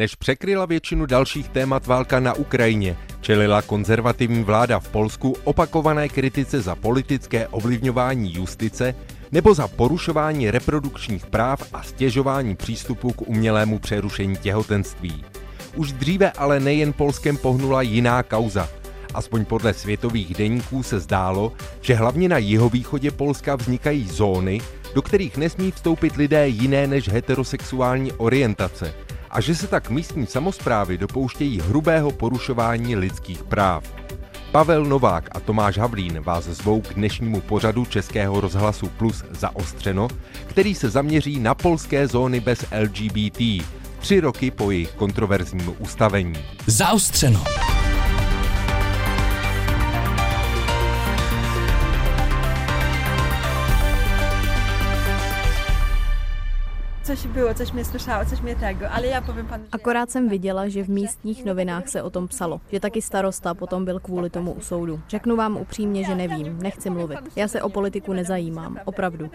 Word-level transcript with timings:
Než 0.00 0.14
překryla 0.14 0.66
většinu 0.66 1.06
dalších 1.06 1.48
témat 1.48 1.86
válka 1.86 2.20
na 2.20 2.32
Ukrajině, 2.32 2.96
čelila 3.20 3.62
konzervativní 3.62 4.44
vláda 4.44 4.80
v 4.80 4.88
Polsku 4.88 5.36
opakované 5.44 6.08
kritice 6.08 6.60
za 6.60 6.74
politické 6.74 7.48
ovlivňování 7.48 8.34
justice 8.34 8.94
nebo 9.32 9.54
za 9.54 9.68
porušování 9.68 10.50
reprodukčních 10.50 11.26
práv 11.26 11.68
a 11.72 11.82
stěžování 11.82 12.56
přístupu 12.56 13.12
k 13.12 13.28
umělému 13.28 13.78
přerušení 13.78 14.36
těhotenství. 14.36 15.24
Už 15.76 15.92
dříve 15.92 16.30
ale 16.30 16.60
nejen 16.60 16.92
Polskem 16.92 17.36
pohnula 17.36 17.82
jiná 17.82 18.22
kauza. 18.22 18.68
Aspoň 19.14 19.44
podle 19.44 19.74
světových 19.74 20.34
deníků 20.34 20.82
se 20.82 21.00
zdálo, 21.00 21.52
že 21.80 21.94
hlavně 21.94 22.28
na 22.28 22.38
jihovýchodě 22.38 23.10
Polska 23.10 23.56
vznikají 23.56 24.08
zóny, 24.08 24.60
do 24.94 25.02
kterých 25.02 25.36
nesmí 25.36 25.70
vstoupit 25.70 26.16
lidé 26.16 26.48
jiné 26.48 26.86
než 26.86 27.08
heterosexuální 27.08 28.12
orientace 28.12 28.94
a 29.30 29.40
že 29.40 29.54
se 29.54 29.66
tak 29.66 29.90
místní 29.90 30.26
samozprávy 30.26 30.98
dopouštějí 30.98 31.60
hrubého 31.60 32.10
porušování 32.10 32.96
lidských 32.96 33.44
práv. 33.44 33.84
Pavel 34.52 34.84
Novák 34.84 35.28
a 35.32 35.40
Tomáš 35.40 35.78
Havlín 35.78 36.20
vás 36.20 36.44
zvou 36.44 36.80
k 36.80 36.94
dnešnímu 36.94 37.40
pořadu 37.40 37.84
Českého 37.84 38.40
rozhlasu 38.40 38.88
Plus 38.88 39.24
zaostřeno, 39.30 40.08
který 40.46 40.74
se 40.74 40.90
zaměří 40.90 41.40
na 41.40 41.54
polské 41.54 42.08
zóny 42.08 42.40
bez 42.40 42.64
LGBT, 42.82 43.64
tři 43.98 44.20
roky 44.20 44.50
po 44.50 44.70
jejich 44.70 44.90
kontroverzním 44.90 45.74
ustavení. 45.78 46.34
Zaostřeno. 46.66 47.44
Coś 57.10 57.26
było, 57.26 57.54
coś 57.54 57.72
mnie 57.72 57.84
słyszało, 57.84 58.24
coś 58.24 58.40
mnie 58.40 58.56
tego, 58.56 58.90
ale 58.90 59.06
já 59.06 59.20
povím 59.20 59.46
panu, 59.46 59.64
Akorát 59.72 60.10
jsem 60.10 60.28
viděla, 60.28 60.68
že 60.68 60.82
v 60.82 60.88
místních 60.88 61.44
novinách 61.44 61.88
se 61.88 62.02
o 62.02 62.10
tom 62.10 62.28
psalo, 62.28 62.60
že 62.72 62.80
taky 62.80 63.02
starosta 63.02 63.54
potom 63.54 63.84
byl 63.84 64.00
kvůli 64.00 64.30
tomu 64.30 64.52
u 64.52 64.60
soudu. 64.60 65.00
Řeknu 65.08 65.36
vám 65.36 65.56
upřímně, 65.56 66.04
že 66.04 66.14
nevím, 66.14 66.58
nechci 66.62 66.90
mluvit. 66.90 67.18
Já 67.36 67.48
se 67.48 67.62
o 67.62 67.68
politiku 67.68 68.12
nezajímám, 68.12 68.78
opravdu. 68.84 69.30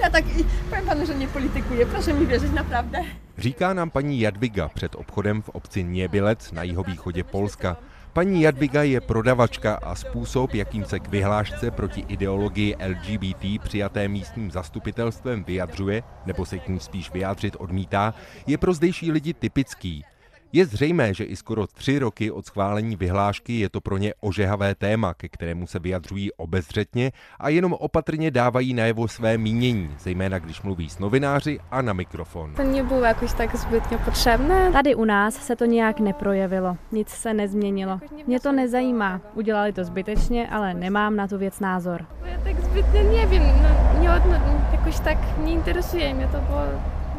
Ja 0.00 0.10
tak, 0.10 0.24
powiem 0.70 0.86
panu, 0.86 1.06
że 1.06 1.14
nie 1.14 1.28
politykuję, 1.28 1.86
proszę 1.86 2.12
mi 2.12 2.26
wierzyć, 2.26 2.52
naprawdę. 2.52 2.98
Říká 3.38 3.74
nám 3.74 3.90
paní 3.90 4.20
Jadviga 4.20 4.68
před 4.68 4.94
obchodem 4.94 5.42
v 5.42 5.48
obci 5.48 5.84
Něbilec 5.84 6.52
na 6.52 6.62
jihovýchodě 6.62 7.24
Polska. 7.24 7.76
Paní 8.12 8.42
Jadviga 8.42 8.82
je 8.82 9.00
prodavačka 9.00 9.74
a 9.74 9.94
způsob, 9.94 10.54
jakým 10.54 10.84
se 10.84 11.00
k 11.00 11.08
vyhlášce 11.08 11.70
proti 11.70 12.04
ideologii 12.08 12.76
LGBT 12.86 13.62
přijaté 13.62 14.08
místním 14.08 14.50
zastupitelstvem 14.50 15.44
vyjadřuje, 15.44 16.02
nebo 16.26 16.46
se 16.46 16.58
k 16.58 16.68
ní 16.68 16.80
spíš 16.80 17.12
vyjádřit 17.12 17.56
odmítá, 17.58 18.14
je 18.46 18.58
pro 18.58 18.72
zdejší 18.72 19.12
lidi 19.12 19.34
typický. 19.34 20.04
Je 20.52 20.66
zřejmé, 20.66 21.14
že 21.14 21.24
i 21.24 21.36
skoro 21.36 21.66
tři 21.66 21.98
roky 21.98 22.30
od 22.30 22.46
schválení 22.46 22.96
vyhlášky 22.96 23.60
je 23.60 23.68
to 23.68 23.80
pro 23.80 23.96
ně 23.96 24.14
ožehavé 24.20 24.74
téma, 24.74 25.14
ke 25.14 25.28
kterému 25.28 25.66
se 25.66 25.78
vyjadřují 25.78 26.32
obezřetně 26.32 27.12
a 27.40 27.48
jenom 27.48 27.72
opatrně 27.72 28.30
dávají 28.30 28.74
najevo 28.74 29.08
své 29.08 29.38
mínění, 29.38 29.94
zejména 29.98 30.38
když 30.38 30.62
mluví 30.62 30.88
s 30.90 30.98
novináři 30.98 31.58
a 31.70 31.82
na 31.82 31.92
mikrofon. 31.92 32.54
To 32.54 32.62
nebylo 32.62 33.04
jakoś 33.04 33.32
tak 33.32 33.56
zbytně 33.56 33.98
potřebné. 33.98 34.72
Tady 34.72 34.94
u 34.94 35.04
nás 35.04 35.34
se 35.34 35.56
to 35.56 35.64
nějak 35.64 36.00
neprojevilo, 36.00 36.76
nic 36.92 37.08
se 37.08 37.34
nezměnilo. 37.34 38.00
Mě 38.26 38.40
to 38.40 38.52
nezajímá, 38.52 39.20
udělali 39.34 39.72
to 39.72 39.84
zbytečně, 39.84 40.48
ale 40.48 40.74
nemám 40.74 41.16
na 41.16 41.28
tu 41.28 41.38
věc 41.38 41.60
názor. 41.60 42.06
Ja 42.24 42.38
tak 42.44 42.60
zbytnio 42.60 43.02
nie 43.02 43.26
wiem, 43.26 43.42
no, 43.62 44.00
nie 44.00 44.10
odno, 44.10 44.34
jakoś 44.72 45.00
tak 45.00 45.18
nie 45.44 45.52
interesuje 45.52 46.14
mnie 46.14 46.26
to, 46.26 46.38
bo 46.40 46.56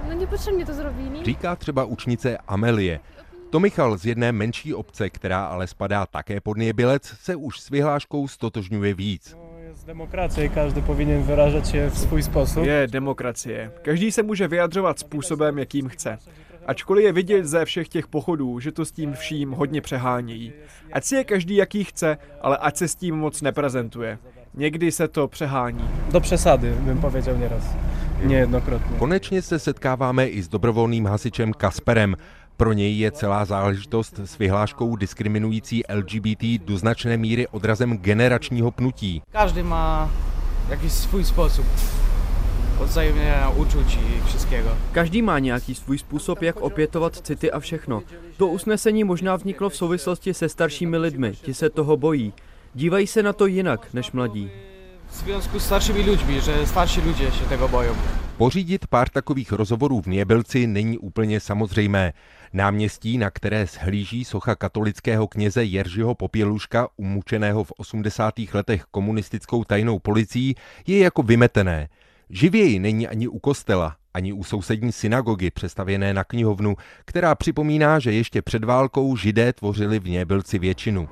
no 0.08 0.14
niepotrzebnie 0.14 0.66
to 0.66 0.74
zrobili. 0.74 1.26
Říká 1.26 1.56
třeba 1.56 1.86
učnice 1.86 2.38
Amelie. 2.48 3.00
To 3.52 3.60
Michal 3.60 3.98
z 3.98 4.06
jedné 4.06 4.32
menší 4.32 4.74
obce, 4.74 5.10
která 5.10 5.46
ale 5.46 5.68
spadá 5.68 6.06
také 6.06 6.42
pod 6.42 6.58
Něbilec, 6.58 7.04
se 7.22 7.36
už 7.36 7.60
s 7.60 7.70
vyhláškou 7.70 8.28
stotožňuje 8.28 8.94
víc. 8.94 9.36
Jest 9.68 9.86
demokracja 9.86 10.44
i 10.44 10.50
każdy 10.50 10.82
powinien 10.82 11.24
wyrażać 11.24 11.70
się 11.70 11.90
w 11.90 11.98
swój 11.98 12.24
sposób. 12.24 12.66
Je 12.66 12.88
demokracie. 12.88 13.72
Každý 13.82 14.12
se 14.12 14.24
může 14.24 14.48
vyjadřovat 14.48 15.00
způsobem, 15.00 15.58
jakým 15.58 15.90
chce. 15.90 16.18
Ačkoliv 16.66 17.06
je 17.06 17.12
vidět 17.12 17.46
ze 17.46 17.66
všech 17.66 17.90
těch 17.90 18.08
pochodů, 18.08 18.60
že 18.60 18.72
to 18.72 18.86
s 18.86 18.92
tím 18.92 19.14
vším 19.14 19.52
hodně 19.52 19.82
přehánějí. 19.82 20.54
Ať 20.94 21.04
si 21.04 21.16
je 21.16 21.24
každý 21.24 21.56
jaký 21.56 21.84
chce, 21.84 22.18
ale 22.42 22.58
ať 22.58 22.78
se 22.78 22.88
s 22.88 22.96
tím 22.96 23.16
moc 23.16 23.42
neprezentuje. 23.42 24.18
Někdy 24.54 24.92
se 24.92 25.08
to 25.08 25.28
přehání. 25.28 25.90
Do 26.12 26.20
przesady, 26.20 26.72
bym 26.72 27.02
powiedział 27.02 27.38
nieraz. 27.38 27.64
Niejednokrotnie. 28.24 29.00
Konečně 29.00 29.42
se 29.42 29.60
setkáváme 29.60 30.28
i 30.28 30.44
s 30.44 30.48
dobrovolným 30.48 31.06
hasičem 31.06 31.54
Kasperem. 31.54 32.16
Pro 32.62 32.74
něj 32.74 32.98
je 32.98 33.12
celá 33.12 33.46
záležitost 33.46 34.20
s 34.20 34.38
vyhláškou 34.38 34.96
diskriminující 34.96 35.84
LGBT 35.94 36.44
do 36.66 36.78
značné 36.78 37.18
míry 37.18 37.48
odrazem 37.48 37.98
generačního 37.98 38.72
pnutí. 38.72 39.22
Każdy 39.32 39.64
ma 39.64 40.12
jakiś 40.70 40.92
swój 40.92 41.24
sposób 41.24 41.66
odzajemniania 42.80 43.50
uczuć 43.50 43.96
i 43.96 44.22
wszystkiego. 44.26 44.70
Každý 44.92 45.22
má 45.22 45.40
nějaký 45.40 45.76
svůj 45.76 45.98
způsob, 45.98 46.42
jak 46.42 46.62
opětovat 46.62 47.18
city 47.28 47.52
a 47.52 47.60
všechno. 47.60 48.04
To 48.38 48.48
usnesení 48.48 49.04
možná 49.04 49.36
vzniklo 49.36 49.70
v 49.70 49.76
souvislosti 49.76 50.34
se 50.34 50.50
staršími 50.50 50.98
lidmi, 50.98 51.32
ti 51.32 51.54
se 51.54 51.70
toho 51.70 51.98
bojí. 51.98 52.34
Dívají 52.74 53.08
se 53.08 53.24
na 53.24 53.34
to 53.34 53.46
jinak 53.46 53.94
než 53.94 54.12
mladí. 54.12 54.52
W 55.12 55.16
związku 55.16 55.60
z 55.60 55.66
starszymi 55.66 56.04
ludźmi, 56.04 56.42
że 56.42 56.66
starsi 56.66 57.02
ludzie 57.02 57.32
się 57.32 57.46
tego 57.46 57.68
boją. 57.68 57.96
Pořídit 58.38 58.88
pár 58.88 59.10
takových 59.10 59.52
rozhovorů 59.52 60.02
v 60.02 60.08
Něbelci 60.08 60.68
není 60.68 60.98
úplně 60.98 61.40
samozřejmé. 61.40 62.14
Náměstí, 62.54 63.18
na 63.18 63.30
které 63.30 63.66
shlíží 63.66 64.26
socha 64.26 64.56
katolického 64.56 65.28
kněze 65.28 65.64
Jeržiho 65.64 66.16
Popěluška, 66.16 66.88
umučeného 66.98 67.64
v 67.64 67.72
80. 67.78 68.34
letech 68.54 68.84
komunistickou 68.92 69.64
tajnou 69.64 70.00
policií, 70.00 70.56
je 70.88 71.00
jako 71.00 71.24
vymetené. 71.24 71.90
Živěji 72.30 72.80
není 72.80 73.08
ani 73.08 73.28
u 73.28 73.40
kostela, 73.40 73.96
ani 74.14 74.34
u 74.34 74.44
sousední 74.44 74.92
synagogy 74.92 75.52
přestavěné 75.52 76.14
na 76.14 76.24
knihovnu, 76.24 76.76
která 77.06 77.36
připomíná, 77.36 78.00
že 78.00 78.12
ještě 78.12 78.42
před 78.42 78.64
válkou 78.64 79.16
židé 79.16 79.54
tvořili 79.54 80.00
v 80.00 80.10
Něbelci 80.10 80.60
většinu. 80.60 81.10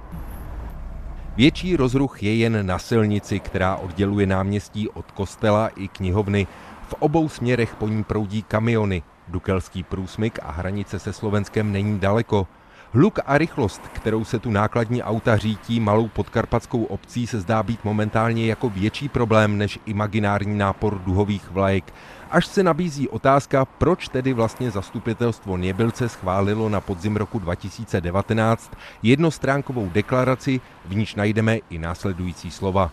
Větší 1.35 1.75
rozruch 1.75 2.23
je 2.23 2.35
jen 2.35 2.65
na 2.65 2.79
silnici, 2.79 3.39
která 3.39 3.75
odděluje 3.75 4.25
náměstí 4.25 4.89
od 4.89 5.11
kostela 5.11 5.67
i 5.67 5.87
knihovny. 5.87 6.47
V 6.89 6.93
obou 6.99 7.29
směrech 7.29 7.75
po 7.75 7.87
ní 7.87 8.03
proudí 8.03 8.43
kamiony. 8.43 9.03
Dukelský 9.27 9.83
průsmyk 9.83 10.39
a 10.43 10.51
hranice 10.51 10.99
se 10.99 11.13
Slovenskem 11.13 11.71
není 11.71 11.99
daleko. 11.99 12.47
Hluk 12.93 13.19
a 13.25 13.37
rychlost, 13.37 13.81
kterou 13.93 14.25
se 14.25 14.39
tu 14.39 14.51
nákladní 14.51 15.03
auta 15.03 15.37
řítí 15.37 15.79
malou 15.79 16.07
podkarpatskou 16.07 16.83
obcí, 16.83 17.27
se 17.27 17.39
zdá 17.39 17.63
být 17.63 17.83
momentálně 17.83 18.45
jako 18.45 18.69
větší 18.69 19.09
problém 19.09 19.57
než 19.57 19.79
imaginární 19.85 20.57
nápor 20.57 20.99
duhových 20.99 21.51
vlajek. 21.51 21.93
Až 22.31 22.47
se 22.47 22.63
nabízí 22.63 23.09
otázka, 23.09 23.65
proč 23.65 24.07
tedy 24.07 24.33
vlastně 24.33 24.71
zastupitelstvo 24.71 25.57
Něbilce 25.57 26.09
schválilo 26.09 26.69
na 26.69 26.81
podzim 26.81 27.15
roku 27.15 27.39
2019 27.39 28.71
jednostránkovou 29.03 29.89
deklaraci, 29.89 30.61
v 30.85 30.95
níž 30.95 31.15
najdeme 31.15 31.57
i 31.69 31.77
následující 31.77 32.51
slova. 32.51 32.91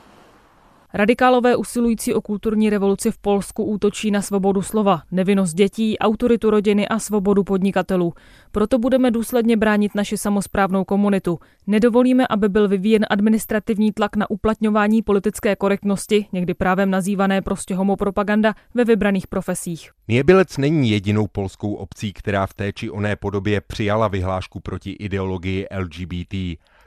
Radikálové 0.97 1.57
usilující 1.57 2.15
o 2.15 2.21
kulturní 2.21 2.71
revoluci 2.71 3.11
v 3.11 3.19
Polsku 3.19 3.65
útočí 3.65 4.11
na 4.11 4.23
svobodu 4.23 4.63
slova, 4.63 5.03
nevinnost 5.13 5.55
dětí, 5.55 5.99
autoritu 5.99 6.51
rodiny 6.51 6.89
a 6.89 6.99
svobodu 6.99 7.45
podnikatelů. 7.45 8.13
Proto 8.53 8.79
budeme 8.79 9.11
důsledně 9.11 9.57
bránit 9.57 9.95
naši 9.95 10.19
samozprávnou 10.19 10.85
komunitu. 10.85 11.39
Nedovolíme, 11.67 12.27
aby 12.31 12.49
byl 12.49 12.69
vyvíjen 12.69 13.07
administrativní 13.11 13.93
tlak 13.93 14.17
na 14.17 14.31
uplatňování 14.31 15.03
politické 15.03 15.57
korektnosti, 15.57 16.27
někdy 16.33 16.55
právem 16.55 16.91
nazývané 16.91 17.43
prostě 17.43 17.75
homopropaganda, 17.75 18.55
ve 18.75 18.85
vybraných 18.85 19.27
profesích. 19.27 19.91
Něbilec 20.09 20.57
není 20.57 20.91
jedinou 20.91 21.27
polskou 21.27 21.75
obcí, 21.75 22.13
která 22.13 22.47
v 22.47 22.55
té 22.55 22.73
či 22.73 22.91
oné 22.91 23.17
podobě 23.17 23.61
přijala 23.61 24.09
vyhlášku 24.09 24.61
proti 24.61 24.91
ideologii 24.91 25.67
LGBT. 25.79 26.35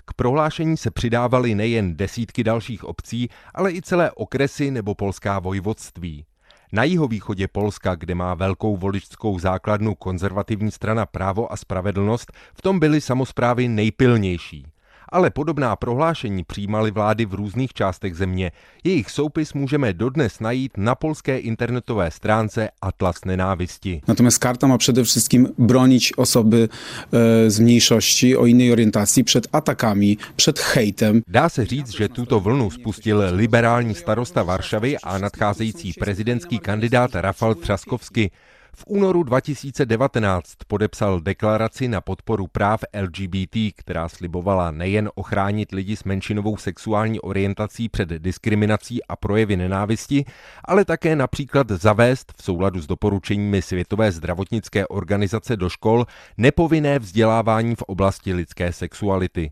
K 0.10 0.14
prohlášení 0.14 0.78
se 0.78 0.92
přidávaly 0.92 1.56
nejen 1.56 1.98
desítky 1.98 2.44
dalších 2.44 2.84
obcí, 2.84 3.30
ale 3.54 3.74
i 3.74 3.82
celé 3.82 4.12
okresy 4.12 4.72
nebo 4.72 4.96
polská 4.96 5.40
vojvodství. 5.40 6.26
Na 6.72 6.84
jihovýchodě 6.84 7.48
Polska, 7.48 7.96
kde 7.96 8.16
má 8.16 8.34
velkou 8.34 8.78
voličskou 8.78 9.40
základnu 9.40 9.96
konzervativní 9.96 10.72
strana 10.72 11.06
Právo 11.06 11.52
a 11.52 11.58
spravedlnost, 11.58 12.32
v 12.54 12.62
tom 12.62 12.80
byly 12.80 13.02
samozprávy 13.02 13.68
nejpilnější. 13.68 14.66
Ale 15.12 15.30
podobná 15.30 15.76
prohlášení 15.76 16.44
přijímaly 16.44 16.92
vlády 16.92 17.26
v 17.26 17.34
různých 17.34 17.74
částech 17.74 18.16
země. 18.16 18.52
Jejich 18.84 19.10
soupis 19.10 19.54
můžeme 19.54 19.94
dodnes 19.94 20.40
najít 20.40 20.72
na 20.78 20.96
polské 20.96 21.38
internetové 21.38 22.12
stránce 22.12 22.70
Atlas 22.82 23.26
Nenávisti. 23.26 24.02
Natomiast 24.08 24.38
karta 24.38 24.68
ma 24.68 24.78
przede 24.78 25.04
wszystkim 25.04 25.48
bronić 25.58 26.14
osoby 26.18 26.70
e, 26.70 27.50
z 27.50 27.60
mniejszości 27.60 28.38
o 28.38 28.46
innej 28.46 28.72
orientacji 28.72 29.24
przed 29.24 29.48
atakami, 29.52 30.18
przed 30.36 30.60
hejtem. 30.60 31.22
Dá 31.28 31.50
se 31.50 31.66
říct, 31.66 31.90
že 31.90 32.10
tuto 32.10 32.40
vlnu 32.40 32.72
spustil 32.72 33.24
liberální 33.32 33.96
starosta 33.96 34.44
Varšavy 34.44 34.98
a 34.98 35.18
nadcházející 35.18 35.94
prezidentský 35.94 36.60
kandidát 36.60 37.16
Rafal 37.16 37.56
Třaskovsky. 37.56 38.32
V 38.76 38.84
únoru 38.88 39.24
2019 39.24 40.56
podepsal 40.68 41.20
deklaraci 41.20 41.88
na 41.88 42.02
podporu 42.02 42.48
práv 42.48 42.84
LGBT, 43.02 43.58
která 43.76 44.10
slibovala 44.10 44.72
nejen 44.72 45.10
ochránit 45.16 45.72
lidi 45.72 45.96
s 45.96 46.04
menšinovou 46.04 46.58
sexuální 46.58 47.20
orientací 47.20 47.90
před 47.90 48.10
diskriminací 48.10 49.04
a 49.04 49.16
projevy 49.16 49.58
nenávisti, 49.58 50.26
ale 50.66 50.86
také 50.86 51.16
například 51.16 51.72
zavést 51.72 52.34
v 52.38 52.44
souladu 52.44 52.82
s 52.82 52.88
doporučeními 52.88 53.62
Světové 53.62 54.12
zdravotnické 54.12 54.88
organizace 54.88 55.58
do 55.58 55.70
škol 55.70 56.06
nepovinné 56.38 57.00
vzdělávání 57.00 57.76
v 57.76 57.82
oblasti 57.82 58.34
lidské 58.34 58.74
sexuality. 58.74 59.52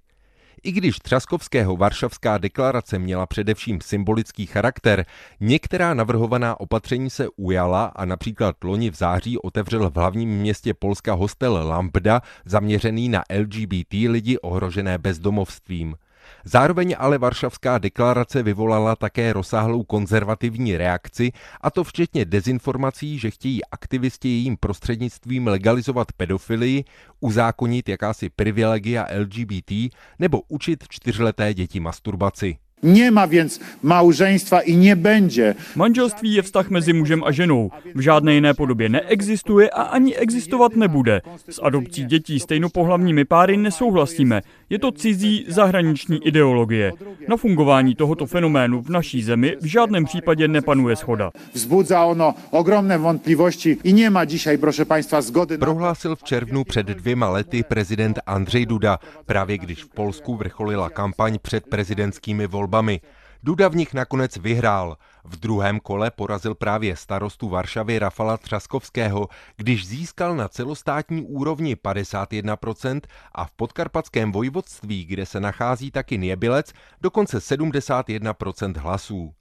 I 0.63 0.71
když 0.71 0.99
Třaskovského 0.99 1.77
Varšavská 1.77 2.37
deklarace 2.37 2.99
měla 2.99 3.25
především 3.25 3.81
symbolický 3.81 4.45
charakter, 4.45 5.05
některá 5.39 5.93
navrhovaná 5.93 6.59
opatření 6.59 7.09
se 7.09 7.27
ujala 7.35 7.85
a 7.85 8.05
například 8.05 8.63
loni 8.63 8.89
v 8.89 8.95
září 8.95 9.37
otevřel 9.37 9.89
v 9.89 9.95
hlavním 9.95 10.29
městě 10.29 10.73
Polska 10.73 11.13
hostel 11.13 11.67
Lambda 11.67 12.21
zaměřený 12.45 13.09
na 13.09 13.23
LGBT 13.39 13.93
lidi 13.93 14.39
ohrožené 14.39 14.97
bezdomovstvím. 14.97 15.95
Zároveň 16.45 16.95
ale 16.99 17.17
Varšavská 17.17 17.77
deklarace 17.77 18.43
vyvolala 18.43 18.95
také 18.95 19.33
rozsáhlou 19.33 19.83
konzervativní 19.83 20.77
reakci, 20.77 21.31
a 21.61 21.71
to 21.71 21.83
včetně 21.83 22.25
dezinformací, 22.25 23.19
že 23.19 23.31
chtějí 23.31 23.65
aktivisti 23.65 24.29
jejím 24.29 24.57
prostřednictvím 24.57 25.47
legalizovat 25.47 26.11
pedofilii, 26.11 26.83
uzákonit 27.19 27.89
jakási 27.89 28.29
privilegia 28.29 29.07
LGBT 29.19 29.71
nebo 30.19 30.41
učit 30.47 30.83
čtyřleté 30.89 31.53
děti 31.53 31.79
masturbaci. 31.79 32.57
Nie 32.83 33.11
ma 33.11 33.27
więc 33.27 33.59
małżeństwa 33.83 34.61
i 34.61 34.75
nie 34.75 34.95
będzie. 34.95 35.55
Manželství 35.75 36.33
je 36.33 36.43
vztah 36.43 36.69
mezi 36.69 36.93
mužem 36.93 37.23
a 37.23 37.31
ženou. 37.31 37.71
V 37.95 38.01
žádné 38.01 38.33
jiné 38.33 38.53
podobě 38.53 38.89
neexistuje 38.89 39.69
a 39.69 39.81
ani 39.81 40.15
existovat 40.15 40.75
nebude. 40.75 41.21
S 41.49 41.59
adopcí 41.63 42.05
dětí 42.05 42.39
stejnopohlavními 42.39 43.25
páry 43.25 43.57
nesouhlasíme. 43.57 44.41
Je 44.69 44.79
to 44.79 44.91
cizí 44.91 45.45
zahraniční 45.47 46.27
ideologie. 46.27 46.91
Na 47.27 47.37
fungování 47.37 47.95
tohoto 47.95 48.25
fenoménu 48.25 48.81
v 48.81 48.89
naší 48.89 49.23
zemi 49.23 49.55
v 49.61 49.65
žádném 49.65 50.05
případě 50.05 50.47
nepanuje 50.47 50.95
schoda. 50.95 51.31
Vzbudza 51.53 52.05
ono 52.05 52.33
ogromné 52.51 52.97
wątpliwości 52.97 53.77
i 53.83 53.93
nie 53.93 54.09
ma 54.09 54.25
dzisiaj, 54.25 54.57
proszę 54.57 54.85
państwa, 54.85 55.21
zgody. 55.21 55.57
Prohlásil 55.57 56.15
v 56.15 56.23
červnu 56.23 56.63
před 56.63 56.87
dvěma 56.87 57.29
lety 57.29 57.63
prezident 57.63 58.19
Andřej 58.25 58.65
Duda, 58.65 58.99
právě 59.25 59.57
když 59.57 59.83
v 59.83 59.89
Polsku 59.89 60.35
vrcholila 60.35 60.89
kampaň 60.89 61.37
před 61.41 61.67
prezidentskými 61.67 62.47
volbami. 62.47 62.66
Duda 63.43 63.67
v 63.67 63.75
nich 63.75 63.93
nakonec 63.93 64.37
vyhrál. 64.37 64.97
V 65.23 65.39
druhém 65.39 65.79
kole 65.79 66.11
porazil 66.11 66.55
právě 66.55 66.95
starostu 66.95 67.49
Varšavy 67.49 67.99
Rafala 67.99 68.37
Třaskovského, 68.37 69.27
když 69.57 69.87
získal 69.87 70.35
na 70.35 70.47
celostátní 70.47 71.21
úrovni 71.21 71.75
51% 71.75 73.01
a 73.31 73.45
v 73.45 73.51
podkarpatském 73.51 74.31
vojvodství, 74.31 75.05
kde 75.05 75.25
se 75.25 75.39
nachází 75.39 75.91
taky 75.91 76.17
Něbilec, 76.17 76.73
dokonce 77.01 77.37
71% 77.37 78.77
hlasů. 78.77 79.33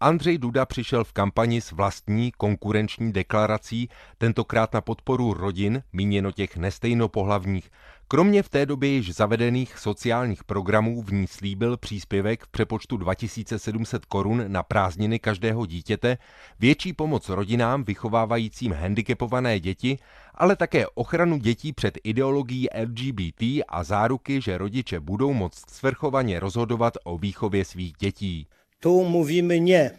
Andřej 0.00 0.38
Duda 0.38 0.66
přišel 0.66 1.04
v 1.04 1.12
kampani 1.12 1.60
s 1.60 1.72
vlastní 1.72 2.32
konkurenční 2.32 3.12
deklarací, 3.12 3.88
tentokrát 4.18 4.74
na 4.74 4.80
podporu 4.80 5.34
rodin, 5.34 5.82
míněno 5.92 6.32
těch 6.32 6.56
nestejnopohlavních. 6.56 7.70
Kromě 8.08 8.42
v 8.42 8.48
té 8.48 8.66
době 8.66 8.90
již 8.90 9.14
zavedených 9.14 9.78
sociálních 9.78 10.44
programů 10.44 11.02
v 11.02 11.12
ní 11.12 11.26
slíbil 11.26 11.76
příspěvek 11.76 12.44
v 12.44 12.48
přepočtu 12.48 12.96
2700 12.96 14.04
korun 14.04 14.44
na 14.46 14.62
prázdniny 14.62 15.18
každého 15.18 15.66
dítěte, 15.66 16.18
větší 16.60 16.92
pomoc 16.92 17.28
rodinám 17.28 17.84
vychovávajícím 17.84 18.72
handicapované 18.72 19.60
děti, 19.60 19.98
ale 20.34 20.56
také 20.56 20.86
ochranu 20.94 21.38
dětí 21.38 21.72
před 21.72 21.98
ideologií 22.04 22.68
LGBT 22.82 23.42
a 23.68 23.84
záruky, 23.84 24.40
že 24.40 24.58
rodiče 24.58 25.00
budou 25.00 25.32
moct 25.32 25.70
svrchovaně 25.70 26.40
rozhodovat 26.40 26.94
o 27.04 27.18
výchově 27.18 27.64
svých 27.64 27.92
dětí. 27.98 28.46
Tu 28.80 29.04
mówimy 29.04 29.60
nie, 29.60 29.90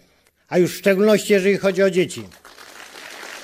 a 0.50 0.58
już 0.58 0.72
w 0.72 0.78
szczególności 0.78 1.34
jeżeli 1.34 1.58
chodzi 1.58 1.84
o 1.84 1.90
dzieci. 1.90 2.24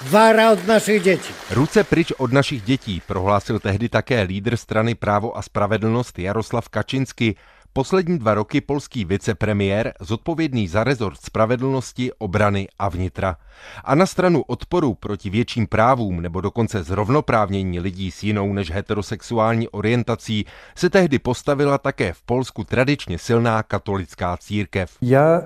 Vara 0.09 0.51
od 0.51 0.67
našich 0.67 1.03
dětí. 1.03 1.33
Ruce 1.51 1.83
pryč 1.83 2.11
od 2.11 2.33
našich 2.33 2.61
dětí, 2.61 3.01
prohlásil 3.07 3.59
tehdy 3.59 3.89
také 3.89 4.21
lídr 4.21 4.57
strany 4.57 4.95
Právo 4.95 5.37
a 5.37 5.41
spravedlnost 5.41 6.19
Jaroslav 6.19 6.69
Kačinsky. 6.69 7.35
Poslední 7.73 8.19
dva 8.19 8.33
roky 8.33 8.61
polský 8.61 9.05
vicepremiér, 9.05 9.93
zodpovědný 9.99 10.67
za 10.67 10.83
rezort 10.83 11.21
spravedlnosti, 11.21 12.11
obrany 12.17 12.67
a 12.79 12.89
vnitra. 12.89 13.37
A 13.83 13.95
na 13.95 14.05
stranu 14.05 14.41
odporu 14.41 14.93
proti 14.93 15.29
větším 15.29 15.67
právům 15.67 16.21
nebo 16.21 16.41
dokonce 16.41 16.83
zrovnoprávnění 16.83 17.79
lidí 17.79 18.11
s 18.11 18.23
jinou 18.23 18.53
než 18.53 18.71
heterosexuální 18.71 19.69
orientací 19.69 20.45
se 20.75 20.89
tehdy 20.89 21.19
postavila 21.19 21.77
také 21.77 22.13
v 22.13 22.21
Polsku 22.21 22.63
tradičně 22.63 23.17
silná 23.19 23.63
katolická 23.63 24.37
církev. 24.37 24.97
Já 25.01 25.41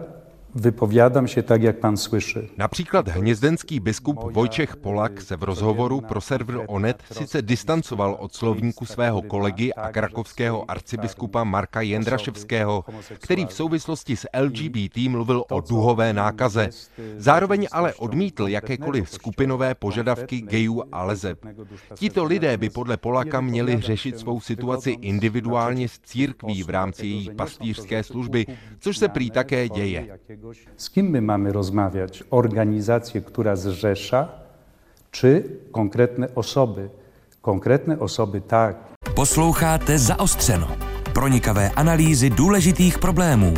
Vypovídám 0.57 1.27
se 1.27 1.41
tak, 1.41 1.61
jak 1.61 1.77
pan 1.77 1.97
slyší. 1.97 2.39
Například 2.57 3.07
hnězdenský 3.07 3.79
biskup 3.79 4.19
Vojčech 4.33 4.75
Polak 4.75 5.21
se 5.21 5.35
v 5.35 5.43
rozhovoru 5.43 6.01
pro 6.01 6.21
server 6.21 6.59
Onet 6.67 7.03
sice 7.11 7.41
distancoval 7.41 8.17
od 8.19 8.33
slovníku 8.33 8.85
svého 8.85 9.21
kolegy 9.21 9.73
a 9.73 9.91
krakovského 9.91 10.71
arcibiskupa 10.71 11.43
Marka 11.43 11.81
Jendraševského, 11.81 12.85
který 13.19 13.45
v 13.45 13.53
souvislosti 13.53 14.15
s 14.15 14.27
LGBT 14.39 14.97
mluvil 14.97 15.43
o 15.51 15.61
duhové 15.61 16.13
nákaze. 16.13 16.69
Zároveň 17.17 17.67
ale 17.71 17.93
odmítl 17.93 18.47
jakékoliv 18.47 19.09
skupinové 19.09 19.75
požadavky 19.75 20.41
gejů 20.41 20.83
a 20.91 21.03
lezeb. 21.03 21.45
Tito 21.95 22.23
lidé 22.23 22.57
by 22.57 22.69
podle 22.69 22.97
Polaka 22.97 23.41
měli 23.41 23.81
řešit 23.81 24.19
svou 24.19 24.39
situaci 24.39 24.91
individuálně 24.91 25.87
s 25.87 25.99
církví 25.99 26.63
v 26.63 26.69
rámci 26.69 27.07
její 27.07 27.29
pastýřské 27.35 28.03
služby, 28.03 28.45
což 28.79 28.97
se 28.97 29.07
prý 29.07 29.31
také 29.31 29.69
děje. 29.69 30.19
Z 30.77 30.89
kim 30.89 31.09
my 31.09 31.21
mamy 31.21 31.51
rozmawiać? 31.51 32.23
Organizację, 32.29 33.21
która 33.21 33.55
zrzesza, 33.55 34.29
czy 35.11 35.43
konkretne 35.71 36.27
osoby? 36.35 36.89
Konkretne 37.41 37.99
osoby 37.99 38.41
tak. 38.41 38.75
Posloucháte 39.15 39.99
Zaostřeno. 39.99 40.67
Pronikavé 41.13 41.69
analýzy 41.69 42.29
důležitých 42.29 42.99
problémů. 42.99 43.53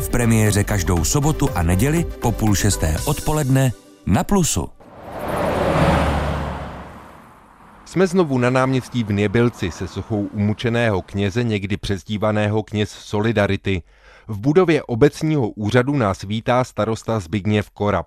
V 0.00 0.08
premiéře 0.08 0.64
každou 0.64 1.04
sobotu 1.04 1.48
a 1.54 1.62
neděli 1.62 2.04
po 2.04 2.32
půl 2.32 2.54
šesté 2.54 2.96
odpoledne 3.06 3.72
na 4.06 4.24
Plusu. 4.24 4.68
Jsme 7.84 8.06
znovu 8.06 8.38
na 8.38 8.50
náměstí 8.50 9.04
v 9.04 9.12
Něbilci 9.12 9.70
se 9.70 9.88
sochou 9.88 10.28
umučeného 10.32 11.02
kněze, 11.02 11.44
někdy 11.44 11.76
přezdívaného 11.76 12.62
kněz 12.62 12.90
Solidarity. 12.90 13.82
V 14.28 14.38
budově 14.38 14.82
obecního 14.82 15.48
úřadu 15.48 15.96
nás 15.96 16.22
vítá 16.22 16.64
starosta 16.64 17.20
Zbigněv 17.20 17.70
Korab. 17.70 18.06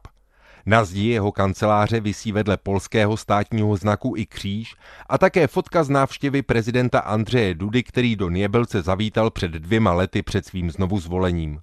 Na 0.66 0.84
zdi 0.84 1.08
jeho 1.08 1.32
kanceláře 1.32 2.00
visí 2.00 2.32
vedle 2.32 2.58
polského 2.58 3.18
státního 3.18 3.78
znaku 3.78 4.14
i 4.18 4.26
kříž 4.26 4.76
a 5.10 5.18
také 5.18 5.48
fotka 5.48 5.84
z 5.84 5.90
návštěvy 5.90 6.42
prezidenta 6.42 7.00
Andřeje 7.00 7.54
Dudy, 7.54 7.84
který 7.84 8.16
do 8.16 8.30
Něbelce 8.30 8.82
zavítal 8.82 9.32
před 9.32 9.52
dvěma 9.52 9.94
lety 9.94 10.22
před 10.22 10.46
svým 10.46 10.72
znovu 10.72 11.00
zvolením. 11.00 11.60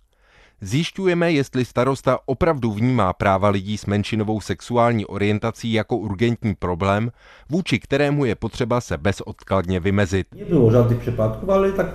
Zjišťujeme, 0.61 1.33
jestli 1.33 1.65
starosta 1.65 2.19
opravdu 2.27 2.73
vnímá 2.73 3.13
práva 3.13 3.49
lidí 3.49 3.79
s 3.79 3.87
menšinovou 3.87 4.41
sexuální 4.41 5.07
orientací 5.07 5.73
jako 5.73 5.97
urgentní 5.97 6.55
problém, 6.55 7.11
vůči 7.49 7.79
kterému 7.79 8.25
je 8.25 8.35
potřeba 8.35 8.81
se 8.81 8.99
bezodkladně 8.99 9.81
vymezit. 9.81 10.27
Nebylo 10.35 10.71
žádných 10.71 11.09
ale 11.49 11.73
tak. 11.73 11.87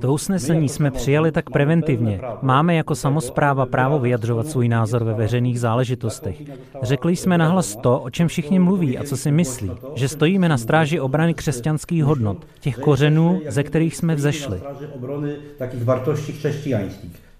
To 0.00 0.12
usnesení 0.12 0.68
jsme 0.68 0.90
přijali 0.90 1.32
tak 1.32 1.50
preventivně. 1.50 2.20
Máme 2.42 2.74
jako 2.74 2.94
samozpráva 2.94 3.66
právo 3.66 3.98
vyjadřovat 3.98 4.46
svůj 4.46 4.68
názor 4.68 5.04
ve 5.04 5.14
veřejných 5.14 5.60
záležitostech. 5.60 6.36
Řekli 6.82 7.16
jsme 7.16 7.38
nahlas 7.38 7.76
to, 7.76 8.00
o 8.00 8.10
čem 8.10 8.28
všichni 8.28 8.58
mluví 8.58 8.98
a 8.98 9.04
co 9.04 9.16
si 9.16 9.30
myslí, 9.30 9.70
že 9.94 10.08
stojíme 10.08 10.48
na 10.48 10.58
stráži 10.58 11.00
obrany 11.00 11.34
křesťanských 11.34 12.04
hodnot, 12.04 12.46
těch 12.60 12.78
kořenů, 12.78 13.40
ze 13.48 13.62
kterých 13.62 13.96
jsme 13.96 14.14
vzešli. 14.14 14.60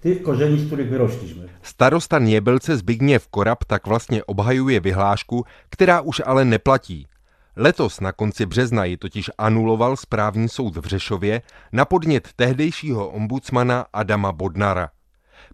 Těch 0.01 0.21
koření, 0.21 0.59
z 0.59 0.67
kterých 0.67 0.89
vyroštliśmy. 0.89 1.43
Starosta 1.61 2.19
Něbelce 2.19 2.77
Zbigněv 2.77 3.27
Korab 3.27 3.63
tak 3.63 3.87
vlastně 3.87 4.23
obhajuje 4.23 4.79
vyhlášku, 4.79 5.45
která 5.69 6.01
už 6.01 6.21
ale 6.25 6.45
neplatí. 6.45 7.07
Letos 7.55 7.99
na 7.99 8.11
konci 8.11 8.45
března 8.45 8.85
ji 8.85 8.97
totiž 8.97 9.31
anuloval 9.37 9.97
správní 9.97 10.49
soud 10.49 10.77
v 10.77 10.85
Řešově 10.85 11.41
na 11.71 11.85
podnět 11.85 12.29
tehdejšího 12.35 13.09
ombudsmana 13.09 13.85
Adama 13.93 14.31
Bodnara. 14.31 14.89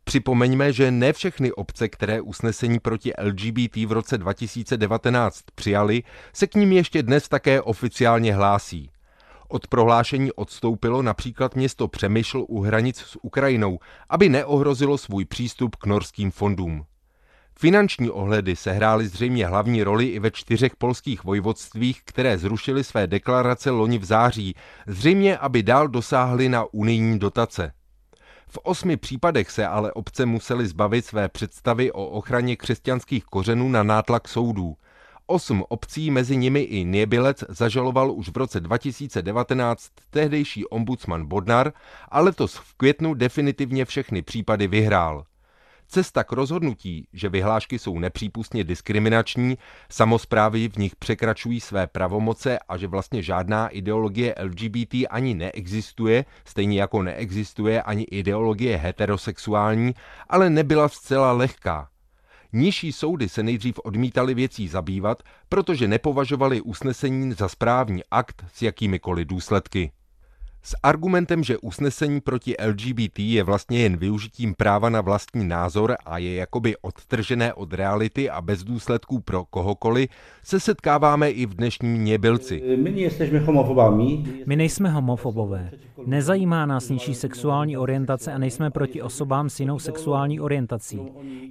Připomeňme, 0.04 0.74
že 0.74 0.92
ne 0.92 1.13
všechny 1.13 1.51
obce, 1.51 1.89
které 1.89 2.22
usnesení 2.22 2.80
proti 2.80 3.13
LGBT 3.24 3.75
v 3.75 3.92
roce 3.92 4.18
2019 4.18 5.42
přijali, 5.56 6.04
se 6.34 6.48
k 6.48 6.56
ním 6.56 6.72
ještě 6.72 7.04
dnes 7.04 7.30
také 7.30 7.62
oficiálně 7.62 8.36
hlásí. 8.36 8.92
Od 9.48 9.68
prohlášení 9.68 10.32
odstoupilo 10.32 11.01
například 11.01 11.56
město 11.56 11.88
Přemysl 11.88 12.46
u 12.48 12.62
hranic 12.62 12.98
s 12.98 13.18
Ukrajinou, 13.22 13.80
aby 14.10 14.30
neohrozilo 14.30 14.98
svůj 14.98 15.25
přístup 15.25 15.75
k 15.75 15.86
norským 15.86 16.32
fondům. 16.32 16.86
Finanční 17.60 18.10
ohledy 18.10 18.56
sehrály 18.56 19.08
zřejmě 19.08 19.48
hlavní 19.48 19.84
roli 19.84 20.06
i 20.06 20.20
ve 20.20 20.32
čtyřech 20.32 20.75
polských 20.75 21.24
vojvodstvích, 21.24 22.01
které 22.06 22.38
zrušily 22.38 22.84
své 22.84 23.08
deklarace 23.08 23.70
loni 23.70 23.98
v 23.98 24.06
září, 24.06 24.56
zřejmě 24.88 25.38
aby 25.38 25.63
dál 25.63 25.88
dosáhly 25.88 26.50
na 26.50 26.66
unijní 26.74 27.20
dotace. 27.20 27.72
V 28.50 28.58
osmi 28.63 28.98
případech 28.98 29.51
se 29.51 29.68
ale 29.68 29.94
obce 29.94 30.25
musely 30.25 30.68
zbavit 30.68 31.06
své 31.06 31.30
představy 31.30 31.92
o 31.92 32.06
ochraně 32.06 32.56
křesťanských 32.56 33.25
kořenů 33.25 33.70
na 33.70 33.84
nátlak 33.84 34.27
soudů. 34.27 34.75
Osm 35.29 35.63
obcí, 35.69 36.12
mezi 36.12 36.38
nimi 36.38 36.60
i 36.60 36.84
Niebilec, 36.86 37.43
zažaloval 37.50 38.12
už 38.12 38.29
v 38.29 38.38
roce 38.38 38.60
2019 38.60 39.91
tehdejší 40.10 40.65
ombudsman 40.65 41.25
Bodnar 41.25 41.74
a 42.10 42.19
letos 42.19 42.55
v 42.55 42.74
květnu 42.74 43.13
definitivně 43.13 43.86
všechny 43.86 44.22
případy 44.22 44.67
vyhrál. 44.67 45.25
Cesta 45.88 46.24
k 46.24 46.31
rozhodnutí, 46.31 47.07
že 47.13 47.29
vyhlášky 47.29 47.79
jsou 47.79 48.00
nepřípustně 48.00 48.63
diskriminační, 48.63 49.57
samozprávy 49.91 50.69
v 50.69 50.77
nich 50.77 50.96
překračují 50.96 51.60
své 51.60 51.88
pravomoce 51.88 52.60
a 52.60 52.77
že 52.77 52.88
vlastně 52.88 53.24
žádná 53.24 53.67
ideologie 53.67 54.36
LGBT 54.43 54.96
ani 55.10 55.34
neexistuje, 55.34 56.25
stejně 56.46 56.81
jako 56.81 57.03
neexistuje 57.03 57.81
ani 57.81 58.03
ideologie 58.03 58.77
heterosexuální, 58.77 59.93
ale 60.29 60.50
nebyla 60.50 60.89
zcela 60.89 61.31
lehká. 61.31 61.89
Nižší 62.54 62.92
soudy 62.92 63.30
se 63.30 63.44
nejdřív 63.44 63.80
odmítali 63.84 64.34
věcí 64.34 64.68
zabývat, 64.68 65.24
protože 65.50 65.88
nepovažovali 65.88 66.62
usnesení 66.62 67.34
za 67.34 67.50
správní 67.50 68.01
akt 68.12 68.46
s 68.54 68.62
jakýmikoliv 68.62 69.27
důsledky. 69.27 69.92
S 70.68 70.76
argumentem, 70.84 71.44
že 71.44 71.58
usnesení 71.58 72.22
proti 72.22 72.56
LGBT 72.68 73.20
je 73.20 73.44
vlastně 73.44 73.80
jen 73.80 73.98
využitím 73.98 74.54
práva 74.54 74.90
na 74.90 75.02
vlastní 75.02 75.48
názor 75.48 75.96
a 76.06 76.18
je 76.18 76.36
jakoby 76.36 76.76
odtržené 76.82 77.54
od 77.54 77.74
reality 77.74 78.30
a 78.30 78.42
bez 78.42 78.64
důsledků 78.64 79.20
pro 79.20 79.46
kohokoliv, 79.46 80.10
se 80.44 80.60
setkáváme 80.60 81.30
i 81.30 81.46
v 81.46 81.54
dnešním 81.54 82.06
Něbilci. 82.06 82.64
My 82.78 82.92
nejsme 82.92 83.40
homofobami. 83.40 84.24
My 84.46 84.56
nejsme 84.56 84.90
homofobové. 84.90 85.72
Nezajímá 86.06 86.66
nás 86.66 86.90
nižší 86.90 87.14
sexuální 87.14 87.78
orientace 87.78 88.34
a 88.34 88.38
nejsme 88.38 88.72
proti 88.72 89.02
osobám 89.02 89.50
s 89.50 89.60
jinou 89.60 89.80
sexuální 89.80 90.40
orientací. 90.40 91.02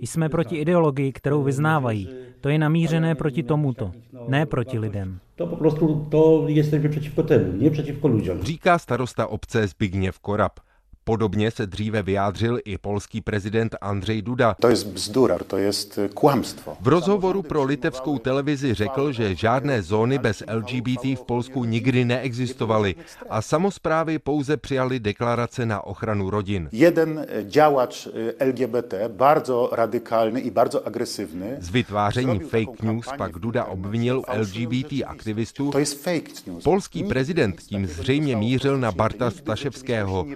Jsme 0.00 0.28
proti 0.28 0.56
ideologii, 0.56 1.12
kterou 1.12 1.42
vyznávají. 1.42 2.08
To 2.46 2.50
je 2.50 2.58
namířené 2.58 3.14
proti 3.14 3.42
tomuto, 3.42 3.92
ne 4.28 4.46
proti 4.46 4.78
lidem. 4.78 5.18
To 5.36 5.46
po 5.46 5.56
prostu 5.56 6.06
to 6.10 6.44
jesteśmy 6.48 6.88
przeciwko 6.88 7.22
temu, 7.22 7.52
nie 7.52 7.70
przeciwko 7.70 8.08
ludziom. 8.08 8.42
Říká 8.42 8.78
starosta 8.78 9.28
obce 9.28 9.68
Zbigniew 9.68 10.20
Korab. 10.20 10.60
Podobně 11.08 11.50
se 11.50 11.66
dříve 11.66 12.02
vyjádřil 12.02 12.58
i 12.64 12.78
polský 12.78 13.20
prezident 13.20 13.76
Andřej 13.80 14.22
Duda. 14.22 14.56
To 14.60 14.68
je 14.68 14.74
bzdura, 14.74 15.38
to 15.46 15.56
je 15.56 15.70
kłamstwo. 16.14 16.76
V 16.80 16.88
rozhovoru 16.88 17.42
pro 17.42 17.64
litevskou 17.64 18.18
televizi 18.18 18.74
řekl, 18.74 19.12
že 19.12 19.34
žádné 19.34 19.82
zóny 19.82 20.18
bez 20.18 20.42
LGBT 20.52 21.04
v 21.04 21.22
Polsku 21.26 21.64
nikdy 21.64 22.04
neexistovaly 22.04 22.94
a 23.30 23.42
samozprávy 23.42 24.18
pouze 24.18 24.56
přijali 24.56 25.00
deklarace 25.00 25.66
na 25.66 25.86
ochranu 25.86 26.30
rodin. 26.30 26.68
Jeden 26.72 27.26
działacz 27.42 28.08
LGBT, 28.46 28.94
bardzo 29.08 29.70
radykalny 29.72 30.40
i 30.40 30.50
bardzo 30.50 30.86
agresywny. 30.86 31.56
Z 31.58 31.70
vytváření 31.70 32.38
fake 32.38 32.82
news 32.82 33.06
pak 33.18 33.32
Duda 33.32 33.64
obvinil 33.64 34.22
LGBT 34.38 34.92
aktivistů. 35.06 35.70
To 35.70 35.78
je 35.78 35.84
fake 35.84 36.46
news. 36.46 36.64
Polský 36.64 37.04
prezident 37.04 37.60
tím 37.60 37.86
zřejmě 37.86 38.36
mířil 38.36 38.78
na 38.78 38.92
Barta 38.92 39.30
Staševského, 39.30 40.26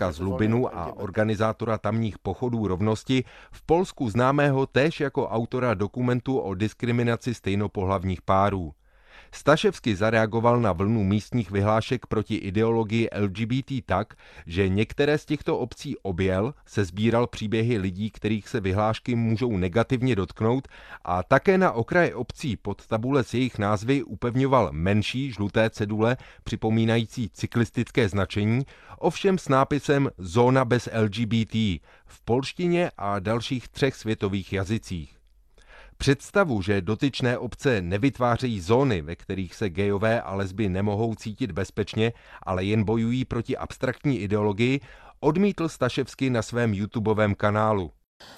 rodáka 0.00 0.12
z 0.12 0.20
Lubinu 0.20 0.76
a 0.78 0.92
organizátora 0.96 1.78
tamních 1.78 2.18
pochodů 2.18 2.68
rovnosti, 2.68 3.24
v 3.52 3.62
Polsku 3.62 4.10
známého 4.10 4.66
též 4.66 5.00
jako 5.00 5.28
autora 5.28 5.74
dokumentu 5.74 6.38
o 6.38 6.54
diskriminaci 6.54 7.34
stejnopohlavních 7.34 8.22
párů. 8.22 8.72
Staševsky 9.32 9.96
zareagoval 9.96 10.60
na 10.60 10.72
vlnu 10.72 11.04
místních 11.04 11.50
vyhlášek 11.50 12.06
proti 12.06 12.34
ideologii 12.34 13.08
LGBT 13.18 13.72
tak, 13.86 14.14
že 14.46 14.68
některé 14.68 15.18
z 15.18 15.24
těchto 15.24 15.58
obcí 15.58 15.96
objel, 16.02 16.54
se 16.66 16.84
sbíral 16.84 17.26
příběhy 17.26 17.78
lidí, 17.78 18.10
kterých 18.10 18.48
se 18.48 18.60
vyhlášky 18.60 19.14
můžou 19.14 19.56
negativně 19.56 20.16
dotknout 20.16 20.68
a 21.04 21.22
také 21.22 21.58
na 21.58 21.72
okraje 21.72 22.14
obcí 22.14 22.56
pod 22.56 22.86
tabule 22.86 23.24
s 23.24 23.34
jejich 23.34 23.58
názvy 23.58 24.02
upevňoval 24.02 24.68
menší 24.72 25.32
žluté 25.32 25.70
cedule 25.70 26.16
připomínající 26.44 27.30
cyklistické 27.30 28.08
značení, 28.08 28.66
ovšem 28.98 29.38
s 29.38 29.48
nápisem 29.48 30.10
Zóna 30.18 30.64
bez 30.64 30.88
LGBT 31.02 31.54
v 32.06 32.20
polštině 32.24 32.90
a 32.98 33.18
dalších 33.18 33.68
třech 33.68 33.94
světových 33.94 34.52
jazycích. 34.52 35.15
Představu, 35.98 36.62
že 36.62 36.80
dotyčné 36.80 37.38
obce 37.38 37.82
nevytvářejí 37.82 38.60
zóny, 38.60 39.02
ve 39.02 39.16
kterých 39.16 39.54
se 39.54 39.70
gejové 39.70 40.22
a 40.22 40.34
lesby 40.34 40.68
nemohou 40.68 41.14
cítit 41.14 41.52
bezpečně, 41.52 42.12
ale 42.42 42.64
jen 42.64 42.84
bojují 42.84 43.24
proti 43.24 43.56
abstraktní 43.56 44.20
ideologii, 44.20 44.80
odmítl 45.20 45.68
Staševsky 45.68 46.30
na 46.30 46.42
svém 46.42 46.74
YouTubeovém 46.74 47.34
kanálu. 47.34 47.92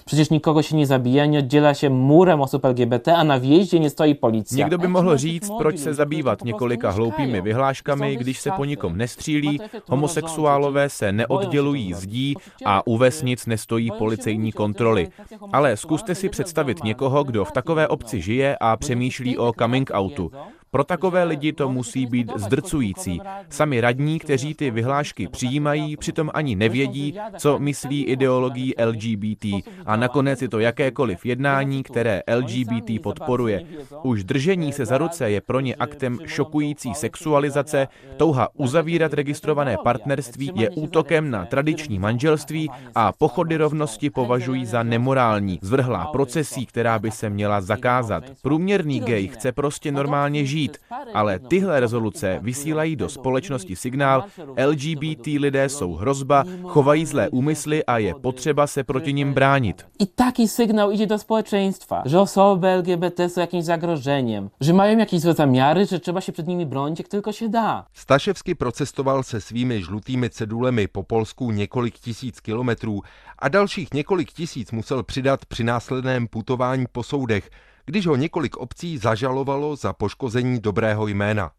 Przecież 0.09 0.29
nikogo 0.29 0.61
się 0.61 0.75
nie 0.75 0.87
zabija, 0.87 1.25
nie 1.25 1.39
oddziela 1.39 1.73
się 1.73 1.89
murem 1.89 2.41
osób 2.41 2.65
LGBT, 2.65 3.15
a 3.15 3.23
na 3.23 3.39
wjeździe 3.39 3.79
nie 3.79 3.89
stoi 3.89 4.15
policja. 4.15 4.57
Někdo 4.57 4.77
by 4.77 4.87
mohl 4.87 5.17
říct, 5.17 5.51
proč 5.57 5.79
se 5.79 5.93
zabývat 5.93 6.43
několika 6.43 6.91
hloupými 6.91 7.41
vyhláškami, 7.41 8.15
když 8.15 8.39
se 8.39 8.51
po 8.51 8.65
nikom 8.65 8.97
nestřílí, 8.97 9.59
homosexuálové 9.89 10.89
se 10.89 11.11
neoddělují 11.11 11.93
zdí 11.93 12.35
a 12.65 12.87
u 12.87 12.97
vesnic 12.97 13.45
nestojí 13.45 13.91
policejní 13.97 14.51
kontroly. 14.51 15.07
Ale 15.53 15.77
zkuste 15.77 16.15
si 16.15 16.29
představit 16.29 16.83
někoho, 16.83 17.23
kdo 17.23 17.45
v 17.45 17.51
takové 17.51 17.87
obci 17.87 18.21
žije 18.21 18.57
a 18.61 18.77
přemýšlí 18.77 19.37
o 19.37 19.53
coming 19.59 19.91
outu. 19.95 20.31
Pro 20.71 20.83
takové 20.83 21.23
lidi 21.23 21.53
to 21.53 21.69
musí 21.69 22.05
být 22.05 22.31
zdrcující. 22.35 23.21
Sami 23.49 23.81
radní, 23.81 24.19
kteří 24.19 24.53
ty 24.53 24.71
vyhlášky 24.71 25.27
přijímají, 25.27 25.97
přitom 25.97 26.29
ani 26.33 26.55
nevědí, 26.55 27.15
co 27.37 27.59
myslí 27.59 28.03
ideologií 28.03 28.73
LGBT. 28.85 29.45
A 29.85 29.95
nakonec 29.95 30.41
je 30.41 30.49
to 30.49 30.59
jakékoliv 30.59 31.25
jednání, 31.25 31.83
které 31.83 32.21
LGBT 32.35 33.01
podporuje. 33.03 33.63
Už 34.03 34.23
držení 34.23 34.73
se 34.73 34.85
za 34.85 34.97
ruce 34.97 35.31
je 35.31 35.41
pro 35.41 35.59
ně 35.59 35.75
aktem 35.75 36.19
šokující 36.25 36.93
sexualizace, 36.93 37.87
touha 38.17 38.47
uzavírat 38.53 39.13
registrované 39.13 39.77
partnerství 39.83 40.51
je 40.55 40.69
útokem 40.69 41.31
na 41.31 41.45
tradiční 41.45 41.99
manželství 41.99 42.69
a 42.95 43.11
pochody 43.11 43.57
rovnosti 43.57 44.09
považují 44.09 44.65
za 44.65 44.83
nemorální, 44.83 45.59
zvrhlá 45.61 46.05
procesí, 46.05 46.65
která 46.65 46.99
by 46.99 47.11
se 47.11 47.29
měla 47.29 47.61
zakázat. 47.61 48.23
Průměrný 48.41 48.99
gay 48.99 49.27
chce 49.27 49.51
prostě 49.51 49.91
normálně 49.91 50.45
žít 50.45 50.58
žít, 50.59 50.77
ale 51.13 51.39
tyhle 51.39 51.79
rezoluce 51.79 52.39
vysílají 52.41 52.95
do 52.95 53.09
společnosti 53.09 53.75
signál, 53.75 54.23
LGBT 54.67 55.27
lidé 55.27 55.69
jsou 55.69 55.93
hrozba, 55.95 56.43
chovají 56.63 57.05
zlé 57.05 57.29
úmysly 57.29 57.85
a 57.85 57.97
je 57.97 58.13
potřeba 58.13 58.67
se 58.67 58.83
proti 58.83 59.13
nim 59.13 59.33
bránit. 59.33 59.85
I 59.99 60.05
taki 60.05 60.47
sygnał 60.47 60.91
idzie 60.91 61.07
do 61.07 61.17
społeczeństwa, 61.17 62.03
że 62.05 62.19
osoby 62.19 62.67
LGBT 62.67 63.29
są 63.29 63.41
jakimś 63.41 63.65
zagrożeniem, 63.65 64.49
że 64.61 64.73
mają 64.73 64.97
jakieś 64.97 65.21
złe 65.21 65.33
zamiary, 65.33 65.85
że 65.85 65.99
trzeba 65.99 66.21
się 66.21 66.31
przed 66.31 66.47
nimi 66.47 66.65
bronić, 66.65 66.99
jak 66.99 67.07
tylko 67.07 67.31
się 67.31 67.49
da. 67.49 67.85
Staševsky 67.93 68.55
procestoval 68.55 69.23
se 69.23 69.41
svými 69.41 69.81
žlutými 69.81 70.29
cedulemi 70.29 70.87
po 70.87 71.03
Polsku 71.03 71.51
několik 71.51 71.99
tisíc 71.99 72.41
kilometrů 72.41 73.01
a 73.39 73.49
dalších 73.49 73.93
několik 73.93 74.31
tisíc 74.31 74.71
musel 74.71 75.03
přidat 75.03 75.45
při 75.45 75.63
následném 75.63 76.27
putování 76.27 76.85
po 76.91 77.03
soudech, 77.03 77.49
když 77.89 78.07
ho 78.07 78.15
několik 78.15 78.57
obcí 78.57 78.97
zažalovalo 78.97 79.75
za 79.75 79.93
poškození 79.93 80.59
dobrého 80.59 81.07
jména. 81.07 81.51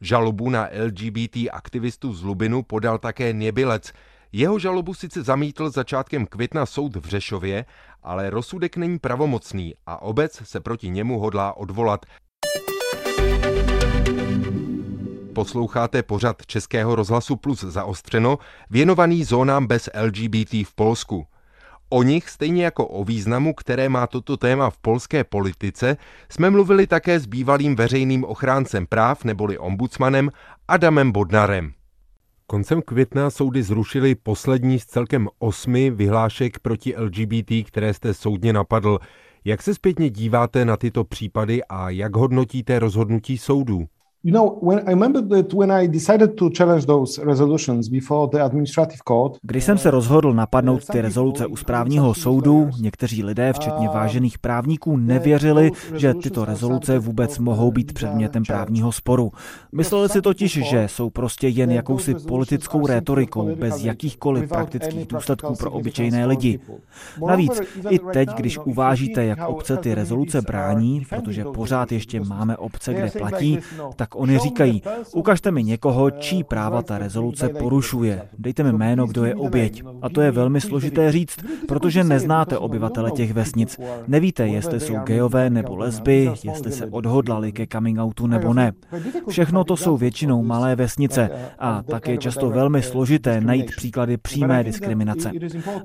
Žalobu 0.00 0.50
na 0.50 0.68
LGBT 0.84 1.36
aktivistu 1.52 2.14
z 2.14 2.22
Lubinu 2.22 2.62
podal 2.62 2.98
také 2.98 3.32
Něbilec. 3.32 3.92
Jeho 4.32 4.58
žalobu 4.58 4.94
sice 4.94 5.22
zamítl 5.22 5.70
začátkem 5.70 6.26
května 6.26 6.66
soud 6.66 6.96
v 6.96 7.04
Řešově, 7.08 7.64
ale 8.02 8.30
rozsudek 8.30 8.76
není 8.76 8.98
pravomocný 8.98 9.74
a 9.86 10.02
obec 10.02 10.42
se 10.44 10.60
proti 10.60 10.88
němu 10.90 11.18
hodlá 11.18 11.56
odvolat. 11.56 12.06
Posloucháte 15.34 16.02
pořad 16.02 16.46
Českého 16.46 16.94
rozhlasu 16.94 17.36
Plus 17.36 17.60
zaostřeno, 17.60 18.38
věnovaný 18.70 19.24
zónám 19.24 19.66
bez 19.66 19.88
LGBT 20.02 20.52
v 20.52 20.74
Polsku. 20.74 21.26
O 21.88 22.02
nich, 22.02 22.28
stejně 22.28 22.64
jako 22.64 22.86
o 22.86 23.04
významu, 23.04 23.54
které 23.54 23.88
má 23.88 24.06
toto 24.06 24.36
téma 24.36 24.70
v 24.70 24.78
polské 24.78 25.24
politice, 25.24 25.96
jsme 26.28 26.50
mluvili 26.50 26.86
také 26.86 27.20
s 27.20 27.26
bývalým 27.26 27.76
veřejným 27.76 28.24
ochráncem 28.24 28.86
práv 28.86 29.24
neboli 29.24 29.58
ombudsmanem 29.58 30.30
Adamem 30.68 31.12
Bodnarem. 31.12 31.72
Koncem 32.46 32.82
května 32.82 33.30
soudy 33.30 33.62
zrušily 33.62 34.14
poslední 34.14 34.78
z 34.78 34.86
celkem 34.86 35.28
osmi 35.38 35.90
vyhlášek 35.90 36.58
proti 36.58 36.96
LGBT, 36.96 37.52
které 37.64 37.94
jste 37.94 38.14
soudně 38.14 38.52
napadl. 38.52 38.98
Jak 39.44 39.62
se 39.62 39.74
zpětně 39.74 40.10
díváte 40.10 40.64
na 40.64 40.76
tyto 40.76 41.04
případy 41.04 41.64
a 41.64 41.90
jak 41.90 42.16
hodnotíte 42.16 42.78
rozhodnutí 42.78 43.38
soudů? 43.38 43.86
You 44.26 44.32
know, 44.32 44.58
when 44.62 44.78
I 44.78 44.90
remember 44.90 45.22
that 45.28 45.52
when 45.52 45.70
I 45.70 45.88
decided 45.88 46.36
to 46.36 46.50
challenge 46.56 46.86
those 46.86 47.24
resolutions 47.24 47.88
before 47.88 48.28
the 48.32 48.44
administrative 48.44 48.98
court. 49.08 49.38
Když 49.42 49.64
jsem 49.64 49.78
se 49.78 49.90
rozhodl 49.90 50.34
napadnout 50.34 50.84
ty 50.86 51.00
rezoluce 51.00 51.46
u 51.46 51.56
správního 51.56 52.14
soudu, 52.14 52.70
někteří 52.80 53.24
lidé, 53.24 53.52
včetně 53.52 53.88
vážených 53.88 54.38
právníků, 54.38 54.96
nevěřili, 54.96 55.70
že 55.94 56.14
tyto 56.14 56.44
rezoluce 56.44 56.98
vůbec 56.98 57.38
mohou 57.38 57.72
být 57.72 57.92
předmětem 57.92 58.42
právního 58.44 58.92
sporu. 58.92 59.32
Mysleli 59.72 60.08
si 60.08 60.22
totiž, 60.22 60.52
že 60.52 60.88
jsou 60.88 61.10
prostě 61.10 61.48
jen 61.48 61.70
jakousi 61.70 62.14
politickou 62.14 62.86
rétorikou 62.86 63.56
bez 63.56 63.84
jakýchkoliv 63.84 64.48
praktických 64.48 65.06
důsledků 65.06 65.54
pro 65.54 65.70
obyčejné 65.70 66.26
lidi. 66.26 66.60
Navíc 67.26 67.60
i 67.90 67.98
teď, 67.98 68.28
když 68.36 68.58
uvážíte, 68.58 69.24
jak 69.24 69.48
obce 69.48 69.76
ty 69.76 69.94
rezoluce 69.94 70.42
brání, 70.42 71.06
protože 71.10 71.44
pořád 71.44 71.92
ještě 71.92 72.20
máme 72.20 72.56
obce, 72.56 72.94
kde 72.94 73.10
platí, 73.18 73.58
tak 73.96 74.15
oni 74.16 74.38
říkají, 74.38 74.82
ukažte 75.14 75.50
mi 75.50 75.62
někoho, 75.62 76.10
čí 76.10 76.44
práva 76.44 76.82
ta 76.82 76.98
rezoluce 76.98 77.48
porušuje. 77.48 78.22
Dejte 78.38 78.62
mi 78.62 78.72
jméno, 78.72 79.06
kdo 79.06 79.24
je 79.24 79.34
oběť. 79.34 79.82
A 80.02 80.08
to 80.08 80.20
je 80.20 80.30
velmi 80.30 80.60
složité 80.60 81.12
říct, 81.12 81.36
protože 81.68 82.04
neznáte 82.04 82.58
obyvatele 82.58 83.10
těch 83.10 83.32
vesnic. 83.32 83.80
Nevíte, 84.06 84.48
jestli 84.48 84.80
jsou 84.80 84.94
gejové 85.04 85.50
nebo 85.50 85.76
lesby, 85.76 86.30
jestli 86.44 86.72
se 86.72 86.86
odhodlali 86.86 87.52
ke 87.52 87.66
coming 87.72 87.98
outu 88.00 88.26
nebo 88.26 88.54
ne. 88.54 88.72
Všechno 89.28 89.64
to 89.64 89.76
jsou 89.76 89.96
většinou 89.96 90.42
malé 90.42 90.76
vesnice 90.76 91.30
a 91.58 91.82
tak 91.82 92.08
je 92.08 92.18
často 92.18 92.50
velmi 92.50 92.82
složité 92.82 93.40
najít 93.40 93.76
příklady 93.76 94.16
přímé 94.16 94.64
diskriminace. 94.64 95.32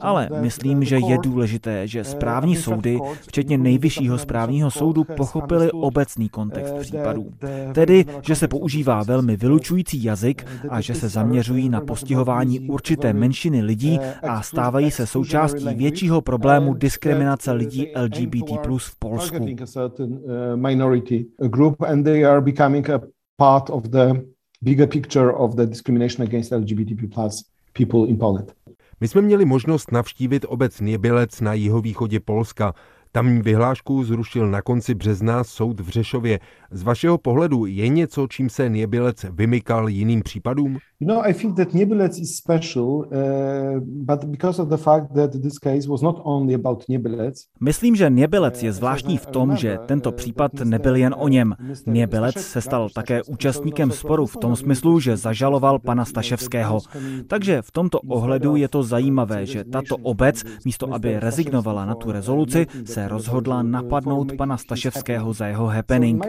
Ale 0.02 0.30
myslím, 0.40 0.84
že 0.84 0.98
je 0.98 1.18
důležité, 1.24 1.88
že 1.88 2.04
správní 2.04 2.56
soudy, 2.56 3.00
včetně 3.28 3.58
nejvyššího 3.58 4.18
správního 4.18 4.72
soudu, 4.72 5.04
pochopili 5.04 5.72
obecný 5.72 6.30
kontext 6.30 6.76
případů. 6.80 7.26
Tedy, 7.74 8.06
že 8.24 8.36
se 8.36 8.48
používá 8.48 9.04
velmi 9.04 9.38
vylučující 9.38 10.04
jazyk 10.04 10.46
a 10.70 10.82
že 10.82 10.96
se 10.96 11.10
zaměřují 11.10 11.70
na 11.70 11.82
postihování 11.82 12.60
určité 12.60 13.14
menšiny 13.14 13.62
lidí 13.62 14.00
a 14.28 14.42
stávají 14.42 14.92
se 14.92 15.08
součástí 15.08 15.66
většího 15.76 16.22
problému 16.22 16.74
diskriminace 16.74 17.52
lidí 17.52 17.88
LGBT 17.96 18.60
plus 18.64 18.86
v 18.86 18.96
Polsku. 19.00 19.46
part 23.38 23.70
of 23.70 23.84
the 23.84 24.22
bigger 24.62 24.88
picture 24.88 25.34
of 25.34 25.56
the 25.56 25.66
discrimination 25.66 26.28
against 26.28 26.52
LGBTQ 26.52 27.08
plus 27.08 27.44
people 27.74 28.08
in 28.08 28.18
Poland. 28.18 28.54
My 29.00 29.08
jsme 29.08 29.22
měli 29.22 29.46
možnost 29.46 29.92
navštívit 29.92 30.46
obec 30.48 30.80
Něbělec 30.82 31.42
na 31.42 31.54
jihovýchodě 31.54 32.20
Polska. 32.20 32.74
Tamní 33.14 33.42
vyhlášku 33.42 34.04
zrušil 34.04 34.48
na 34.48 34.62
konci 34.62 34.96
března 34.96 35.44
soud 35.44 35.80
v 35.80 35.90
Řešově. 35.90 36.40
Z 36.72 36.84
vašeho 36.84 37.18
pohledu 37.18 37.66
je 37.66 37.88
něco, 37.88 38.28
čím 38.28 38.50
se 38.50 38.70
Něbělec 38.70 39.26
vymykal 39.32 39.90
jiným 39.90 40.22
případům? 40.22 40.78
You 41.00 41.08
know, 41.08 41.22
I 41.26 41.34
feel 41.34 41.54
that 41.54 41.74
Nebelec 41.74 42.20
is 42.20 42.36
special, 42.36 42.86
uh, 42.86 43.06
but 43.82 44.24
because 44.24 44.62
of 44.62 44.70
the 44.70 44.78
fact 44.78 45.14
that 45.16 45.32
this 45.32 45.60
case 45.64 45.90
was 45.90 46.02
not 46.02 46.22
only 46.24 46.56
about 46.56 46.84
Nebelec. 46.90 47.46
Myslím, 47.60 47.96
že 47.96 48.10
Něbelec 48.10 48.64
je 48.64 48.74
zvláštní 48.74 49.18
v 49.18 49.26
tom, 49.26 49.56
že 49.56 49.78
tento 49.86 50.12
případ 50.12 50.52
nebyl 50.64 50.96
jen 50.96 51.16
o 51.18 51.28
něm. 51.28 51.56
Něbelec 51.86 52.36
se 52.36 52.62
stal 52.62 52.90
také 52.90 53.24
účastníkem 53.24 53.92
sporu 53.92 54.26
v 54.26 54.38
tom 54.38 54.56
smyslu, 54.56 55.00
že 55.00 55.18
zažaloval 55.18 55.80
pana 55.80 56.06
Staševského. 56.06 56.80
Takže 57.28 57.62
v 57.62 57.72
tomto 57.72 58.00
ohledu 58.00 58.56
je 58.56 58.68
to 58.68 58.84
zajímavé, 58.84 59.46
že 59.46 59.64
tato 59.64 59.98
obec, 59.98 60.44
místo 60.66 60.94
aby 60.94 61.20
rezignovala 61.20 61.86
na 61.86 61.96
tu 61.96 62.12
rezoluci, 62.12 62.68
se 62.86 63.01
rozhodla 63.08 63.64
napadnout 63.64 64.32
pana 64.38 64.58
Staševského 64.58 65.34
za 65.34 65.48
jeho 65.48 65.68
happening. 65.68 66.26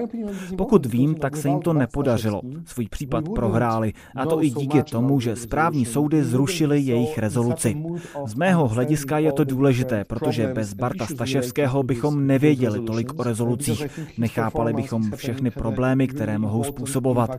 Pokud 0.56 0.86
vím, 0.86 1.14
tak 1.14 1.36
se 1.36 1.48
jim 1.48 1.60
to 1.60 1.72
nepodařilo. 1.72 2.40
Svůj 2.66 2.88
případ 2.88 3.28
prohráli, 3.28 3.92
a 4.16 4.26
to 4.26 4.44
i 4.44 4.50
díky 4.50 4.82
tomu, 4.82 5.20
že 5.20 5.36
správní 5.36 5.84
soudy 5.84 6.24
zrušily 6.24 6.80
jejich 6.80 7.18
rezoluci. 7.18 7.82
Z 8.26 8.34
mého 8.34 8.68
hlediska 8.68 9.18
je 9.18 9.32
to 9.32 9.44
důležité, 9.44 10.04
protože 10.04 10.52
bez 10.54 10.74
Barta 10.74 11.06
Staševského 11.06 11.82
bychom 11.82 12.26
nevěděli 12.26 12.80
tolik 12.80 13.20
o 13.20 13.22
rezolucích, 13.22 14.00
nechápali 14.18 14.72
bychom 14.72 15.10
všechny 15.16 15.50
problémy, 15.50 16.08
které 16.08 16.38
mohou 16.38 16.64
způsobovat. 16.64 17.30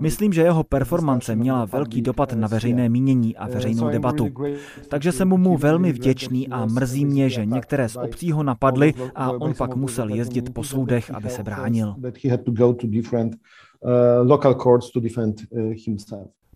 Myslím, 0.00 0.32
že 0.32 0.42
jeho 0.42 0.64
performance 0.64 1.36
měla 1.36 1.64
velký 1.64 2.02
dopad 2.02 2.32
na 2.32 2.48
veřejné 2.48 2.88
mínění 2.88 3.36
a 3.36 3.48
veřejnou 3.48 3.88
debatu. 3.88 4.28
Takže 4.88 5.12
jsem 5.12 5.28
mu 5.28 5.56
velmi 5.56 5.92
vděčný 5.92 6.48
a 6.48 6.66
mrzí 6.66 7.04
mě, 7.04 7.30
že 7.30 7.46
některé 7.46 7.88
z 7.88 7.96
obcí 7.96 8.32
ho 8.32 8.42
napadly 8.42 8.77
a 9.14 9.32
on 9.32 9.54
pak 9.54 9.76
musel 9.76 10.08
jezdit 10.08 10.54
po 10.54 10.64
soudech, 10.64 11.10
aby 11.10 11.30
se 11.30 11.42
bránil. 11.42 11.94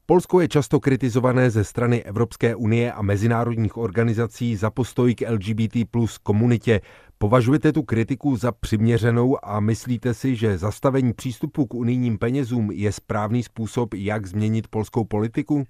Polsko 0.07 0.41
je 0.41 0.49
často 0.49 0.81
kritizované 0.81 1.51
ze 1.51 1.65
strany 1.65 2.03
Evropské 2.03 2.55
unie 2.55 2.93
a 2.93 3.03
mezinárodních 3.03 3.77
organizací 3.77 4.57
za 4.57 4.71
postoj 4.71 5.15
k 5.15 5.31
LGBT 5.31 5.77
plus 5.91 6.19
komunitě. 6.19 6.81
Považujete 7.19 7.73
tu 7.73 7.83
kritiku 7.83 8.37
za 8.37 8.53
přiměřenou 8.53 9.37
a 9.43 9.61
myslíte 9.61 10.15
si, 10.15 10.37
že 10.37 10.59
zastavení 10.59 11.13
přístupu 11.13 11.67
k 11.67 11.75
unijním 11.75 12.19
penězům 12.19 12.71
je 12.71 12.93
správný 12.93 13.43
způsob, 13.43 13.95
jak 13.95 14.27
změnit 14.27 14.69
polskou 14.69 15.05
politiku? 15.05 15.65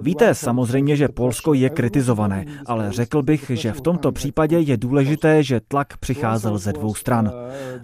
Víte, 0.00 0.34
samozřejmě, 0.34 0.96
že 0.96 1.08
Polsko 1.08 1.54
je 1.54 1.70
kritizované, 1.70 2.44
ale 2.66 2.92
řekl 2.92 3.22
bych, 3.22 3.50
že 3.54 3.72
v 3.72 3.80
tomto 3.80 4.12
případě 4.12 4.58
je 4.58 4.76
důležité, 4.76 5.42
že 5.42 5.60
tlak 5.68 5.96
přicházel 5.96 6.58
ze 6.58 6.72
dvou 6.72 6.94
stran. 6.94 7.32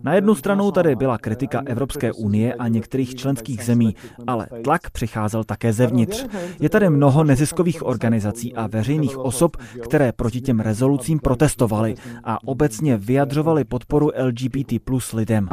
Na 0.03 0.15
jednu 0.15 0.35
stranu 0.35 0.71
tady 0.71 0.97
byla 0.97 1.19
kritika 1.19 1.63
Evropské 1.67 2.13
unie 2.13 2.55
a 2.55 2.69
některých 2.69 3.15
členských 3.15 3.65
zemí, 3.65 3.95
ale 4.27 4.47
tlak 4.65 4.91
přicházel 4.91 5.45
také 5.45 5.73
zevnitř. 5.73 6.27
Je 6.61 6.69
tady 6.69 6.91
mnoho 6.91 7.25
neziskových 7.25 7.87
organizací 7.87 8.55
a 8.55 8.67
veřejných 8.67 9.19
osob, 9.19 9.57
které 9.83 10.13
proti 10.13 10.41
těm 10.41 10.61
rezolucím 10.61 11.19
protestovaly 11.19 11.95
a 12.25 12.39
obecně 12.49 12.97
vyjadřovali 12.97 13.65
podporu 13.65 14.11
LGBT 14.25 14.73
plus 14.85 15.13
lidem. 15.13 15.49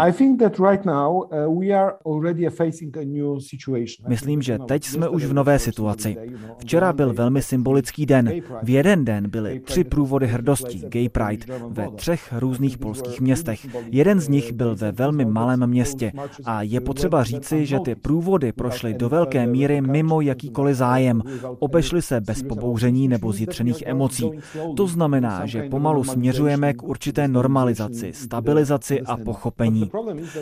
Myslím, 4.07 4.41
že 4.41 4.59
teď 4.67 4.85
jsme 4.85 5.09
už 5.09 5.25
v 5.25 5.33
nové 5.33 5.59
situaci. 5.59 6.17
Včera 6.57 6.93
byl 6.93 7.13
velmi 7.13 7.41
symbolický 7.41 8.05
den. 8.05 8.31
V 8.63 8.69
jeden 8.69 9.05
den 9.05 9.29
byly 9.29 9.59
tři 9.59 9.83
průvody 9.83 10.27
hrdosti, 10.27 10.81
Gay 10.87 11.09
Pride, 11.09 11.45
ve 11.69 11.87
třech 11.95 12.33
různých 12.37 12.77
polských 12.77 13.21
městech. 13.21 13.67
Jeden 13.91 14.19
z 14.19 14.27
nich 14.27 14.53
byl 14.53 14.75
ve 14.75 14.91
velmi 14.91 15.25
malém 15.25 15.67
městě 15.67 16.11
a 16.45 16.61
je 16.61 16.81
potřeba 16.81 17.23
říci, 17.23 17.65
že 17.65 17.79
ty 17.79 17.95
průvody 17.95 18.51
prošly 18.51 18.93
do 18.93 19.09
velké 19.09 19.47
míry 19.47 19.81
mimo 19.81 20.21
jakýkoliv 20.21 20.77
zájem. 20.77 21.21
Obešly 21.59 22.01
se 22.01 22.21
bez 22.21 22.43
pobouření 22.43 23.07
nebo 23.07 23.31
zjitřených 23.31 23.83
emocí. 23.85 24.31
To 24.77 24.87
znamená, 24.87 25.45
že 25.45 25.63
pomalu 25.63 26.03
směřujeme 26.03 26.73
k 26.73 26.83
určité 26.83 27.27
normalizaci, 27.27 28.13
stabilizaci 28.13 29.01
a 29.01 29.17
pochopení. 29.17 29.91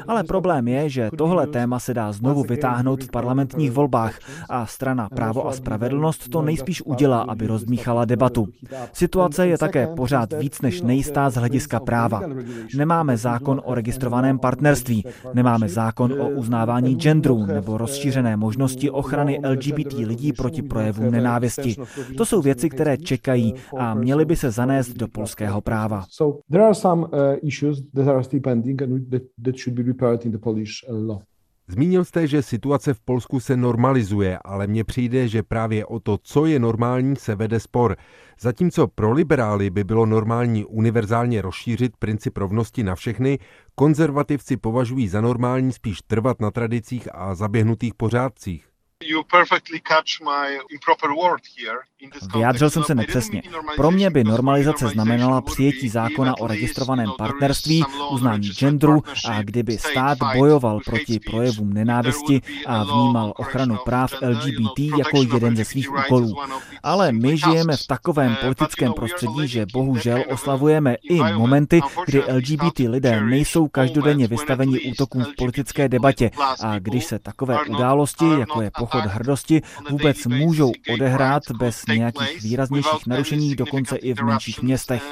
Ale 0.08 0.24
problém 0.24 0.68
je, 0.68 0.90
že 0.90 1.10
tohle 1.18 1.48
téma 1.48 1.80
se 1.80 1.94
dá 1.98 2.12
znovu 2.12 2.44
vytáhnout 2.44 3.04
v 3.04 3.12
parlamentních 3.12 3.72
volbách 3.72 4.20
a 4.50 4.66
strana 4.66 5.10
Právo 5.10 5.48
a 5.48 5.52
spravedlnost 5.52 6.30
to 6.30 6.42
nejspíš 6.42 6.82
udělá, 6.82 7.22
aby 7.22 7.48
rozdmíchala 7.48 8.06
debatu. 8.06 8.48
Situace 8.94 9.48
je 9.48 9.58
také 9.58 9.88
pořád 9.88 10.34
víc 10.34 10.62
než 10.62 10.82
nejistá 10.82 11.30
z 11.30 11.36
hlediska 11.36 11.80
práva. 11.80 12.22
Nemáme 12.78 13.18
zákon 13.18 13.62
o 13.66 13.76
registrovaném 13.76 14.40
partnerství, 14.40 15.06
nemáme 15.34 15.70
zákon 15.70 16.22
o 16.22 16.30
uznávání 16.30 16.96
genderů 16.96 17.46
nebo 17.46 17.78
rozšířené 17.78 18.38
možnosti 18.38 18.90
ochrany 18.90 19.40
LGBT 19.50 19.94
lidí 19.94 20.34
proti 20.34 20.62
projevům 20.62 21.12
nenávisti. 21.12 21.76
To 22.18 22.26
jsou 22.26 22.42
věci, 22.42 22.70
které 22.70 22.98
čekají 22.98 23.54
a 23.78 23.94
měly 23.94 24.26
by 24.26 24.36
se 24.36 24.52
zanést 24.52 24.98
do 24.98 25.08
polského 25.08 25.62
práva. 25.62 26.06
Zmínil 31.70 32.06
jste, 32.06 32.28
že 32.28 32.42
situace 32.42 32.94
v 32.94 33.00
Polsku 33.00 33.40
se 33.40 33.58
normalizuje, 33.58 34.40
ale 34.46 34.68
mně 34.68 34.84
přijde, 34.84 35.28
že 35.28 35.44
právě 35.44 35.86
o 35.86 36.00
to, 36.00 36.18
co 36.24 36.46
je 36.46 36.60
normální, 36.60 37.16
se 37.16 37.36
vede 37.36 37.60
spor. 37.60 37.96
Zatímco 38.40 38.88
pro 38.88 39.12
liberály 39.12 39.70
by 39.70 39.84
bylo 39.84 40.06
normální 40.06 40.66
univerzálně 40.66 41.42
rozšířit 41.42 41.98
princip 41.98 42.38
rovnosti 42.38 42.84
na 42.84 42.96
všechny, 42.96 43.40
konzervativci 43.76 44.58
považují 44.58 45.08
za 45.08 45.22
normální 45.22 45.74
spíš 45.74 46.00
trvat 46.08 46.42
na 46.42 46.52
tradicích 46.52 47.08
a 47.16 47.36
zaběhnutých 47.36 47.94
pořádcích. 47.94 48.77
Vyjádřil 52.34 52.70
jsem 52.70 52.84
se 52.84 52.96
nepřesně. 52.96 53.42
Pro 53.76 53.92
mě 53.92 54.10
by 54.10 54.24
normalizace 54.24 54.88
znamenala 54.88 55.42
přijetí 55.42 55.90
zákona 55.90 56.38
o 56.38 56.48
registrovaném 56.48 57.10
partnerství, 57.18 57.86
uznání 58.12 58.50
genderu 58.50 59.04
a 59.30 59.42
kdyby 59.42 59.78
stát 59.78 60.18
bojoval 60.38 60.80
proti 60.86 61.20
projevům 61.20 61.74
nenávisti 61.74 62.42
a 62.66 62.84
vnímal 62.84 63.34
ochranu 63.38 63.78
práv 63.86 64.14
LGBT 64.22 64.80
jako 64.98 65.18
jeden 65.34 65.56
ze 65.56 65.66
svých 65.66 65.90
úkolů. 65.94 66.36
Ale 66.84 67.12
my 67.12 67.38
žijeme 67.38 67.78
v 67.78 67.88
takovém 67.88 68.36
politickém 68.42 68.94
prostředí, 68.94 69.48
že 69.48 69.66
bohužel 69.74 70.24
oslavujeme 70.30 70.96
i 71.10 71.18
momenty, 71.34 71.82
kdy 72.06 72.24
LGBT 72.34 72.80
lidé 72.80 73.22
nejsou 73.22 73.68
každodenně 73.68 74.28
vystaveni 74.28 74.80
útokům 74.80 75.24
v 75.24 75.36
politické 75.38 75.90
debatě. 75.90 76.32
a 76.64 76.80
když 76.80 77.06
se 77.06 77.20
takové 77.20 77.58
události, 77.64 78.26
jako 78.40 78.62
je 78.62 78.72
pochod 78.78 78.97
hrdosti, 79.06 79.62
vůbec 79.90 80.26
můžou 80.26 80.72
odehrát 80.94 81.44
bez 81.52 81.86
nějakých 81.88 82.42
výraznějších 82.44 83.08
narušení, 83.08 83.56
dokonce 83.56 83.96
i 83.96 84.14
v 84.14 84.22
menších 84.22 84.62
městech. 84.62 85.04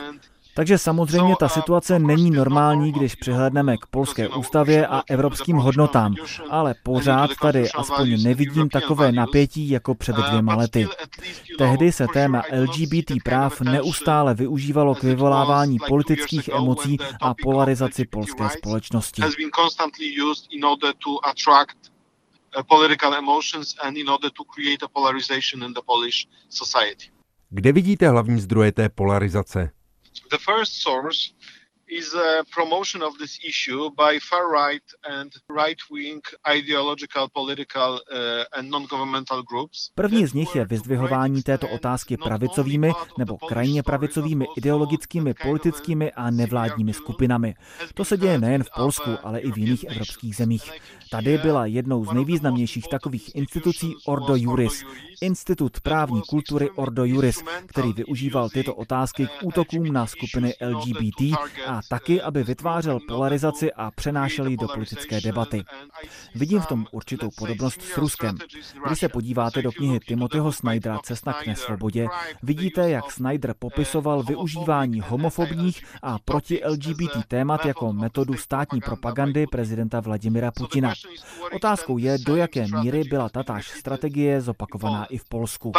Takže 0.56 0.78
samozřejmě 0.78 1.36
ta 1.39 1.50
situace 1.50 2.00
není 2.00 2.32
normální, 2.32 2.91
když 2.91 3.15
přihledneme 3.15 3.78
k 3.78 3.86
polské 3.86 4.30
ústavě 4.30 4.88
a 4.88 5.02
evropským 5.10 5.58
hodnotám, 5.58 6.15
ale 6.50 6.76
pořád 6.84 7.32
tady 7.41 7.71
aspoň 7.71 8.24
nevidím 8.24 8.69
takové 8.69 9.12
napětí 9.12 9.69
jako 9.69 9.95
před 9.95 10.15
dvěma 10.15 10.56
lety. 10.56 10.88
Tehdy 11.58 11.91
se 11.91 12.08
téma 12.13 12.43
LGBT 12.62 13.12
práv 13.24 13.62
neustále 13.62 14.34
využívalo 14.34 14.95
k 14.95 15.04
vyvolávání 15.04 15.78
politických 15.88 16.48
emocí 16.48 16.98
a 17.21 17.34
polarizaci 17.43 18.06
polské 18.06 18.50
společnosti. 18.50 19.21
Kde 27.50 27.72
vidíte 27.72 28.10
hlavní 28.10 28.41
zdroje 28.41 28.72
té 28.72 28.89
polarizace? 28.89 29.72
The 30.30 30.38
first 30.38 30.74
source 30.74 31.20
is 31.88 32.13
a 32.15 32.43
promotion 32.54 33.04
of 33.04 33.17
this 33.17 33.38
issue 33.48 33.89
by 33.89 34.19
far-right 34.19 34.84
and 35.10 35.32
right-wing 35.50 36.21
ideological, 36.58 37.28
political 37.34 38.02
uh, 38.12 38.60
and 38.60 38.69
non-governmental 38.69 39.43
groups. 39.43 39.91
První 39.95 40.28
z 40.28 40.34
nich 40.34 40.56
je 40.56 40.65
vyzdvihování 40.65 41.43
této 41.43 41.67
otázky 41.69 42.17
pravicovými 42.17 42.91
nebo 43.17 43.38
krajně 43.38 43.84
pravicovými 43.84 44.45
ideologickými, 44.58 45.34
politickými 45.34 46.12
a 46.12 46.30
nevládními 46.30 46.93
skupinami. 46.93 47.56
To 47.93 48.06
se 48.06 48.17
děje 48.17 48.39
nejen 48.39 48.63
v 48.63 48.69
Polsku, 48.76 49.12
ale 49.24 49.39
i 49.39 49.52
v 49.52 49.58
jiných 49.58 49.84
evropských 49.84 50.36
zemích. 50.36 50.71
Tady 51.12 51.38
byla 51.38 51.65
jednou 51.65 52.06
z 52.06 52.13
nejvýznamnějších 52.13 52.88
takových 52.88 53.36
institucí 53.36 53.95
Ordo 54.06 54.36
Juris, 54.36 54.84
Institut 55.21 55.80
právní 55.80 56.21
kultury 56.30 56.69
Ordo 56.69 57.06
Juris, 57.06 57.43
který 57.65 57.93
využíval 57.93 58.50
tyto 58.50 58.76
otázky 58.76 59.28
k 59.28 59.43
útokům 59.43 59.93
na 59.93 60.08
skupiny 60.08 60.54
LGBT 60.62 61.21
a 61.65 61.75
taky, 61.90 62.22
aby 62.22 62.44
vytvářel 62.44 63.00
polarizaci 63.08 63.74
a 63.74 63.92
přenášel 63.92 64.48
ji 64.48 64.58
do 64.58 64.68
politické 64.68 65.22
debaty. 65.22 65.64
Vidím 66.36 66.60
v 66.62 66.66
tom 66.66 66.86
určitou 66.92 67.30
podobnost 67.38 67.82
s 67.82 67.98
Ruskem. 67.98 68.38
Když 68.86 69.00
se 69.00 69.10
podíváte 69.10 69.62
do 69.62 69.72
knihy 69.72 70.00
Timothyho 70.00 70.52
Snydera 70.52 71.00
Cesta 71.04 71.34
k 71.34 71.48
nesvobodě, 71.48 72.08
vidíte, 72.44 72.90
jak 72.90 73.12
Snyder 73.12 73.54
popisoval 73.60 74.24
využívání 74.24 75.02
homofobních 75.02 75.84
a 76.02 76.20
proti 76.26 76.62
LGBT 76.66 77.26
témat 77.28 77.66
jako 77.66 77.94
metodu 77.94 78.34
státní 78.34 78.82
propagandy 78.82 79.48
prezidenta 79.48 80.00
Vladimira 80.00 80.52
Putina. 80.52 80.94
Otázkou 81.52 81.98
je, 81.98 82.18
do 82.18 82.36
jaké 82.36 82.68
míry 82.68 83.04
byla 83.04 83.30
tatáž 83.30 83.68
strategie 83.68 84.42
zopakovaná 84.42 85.06
i 85.06 85.18
v 85.18 85.26
Polsku. 85.30 85.72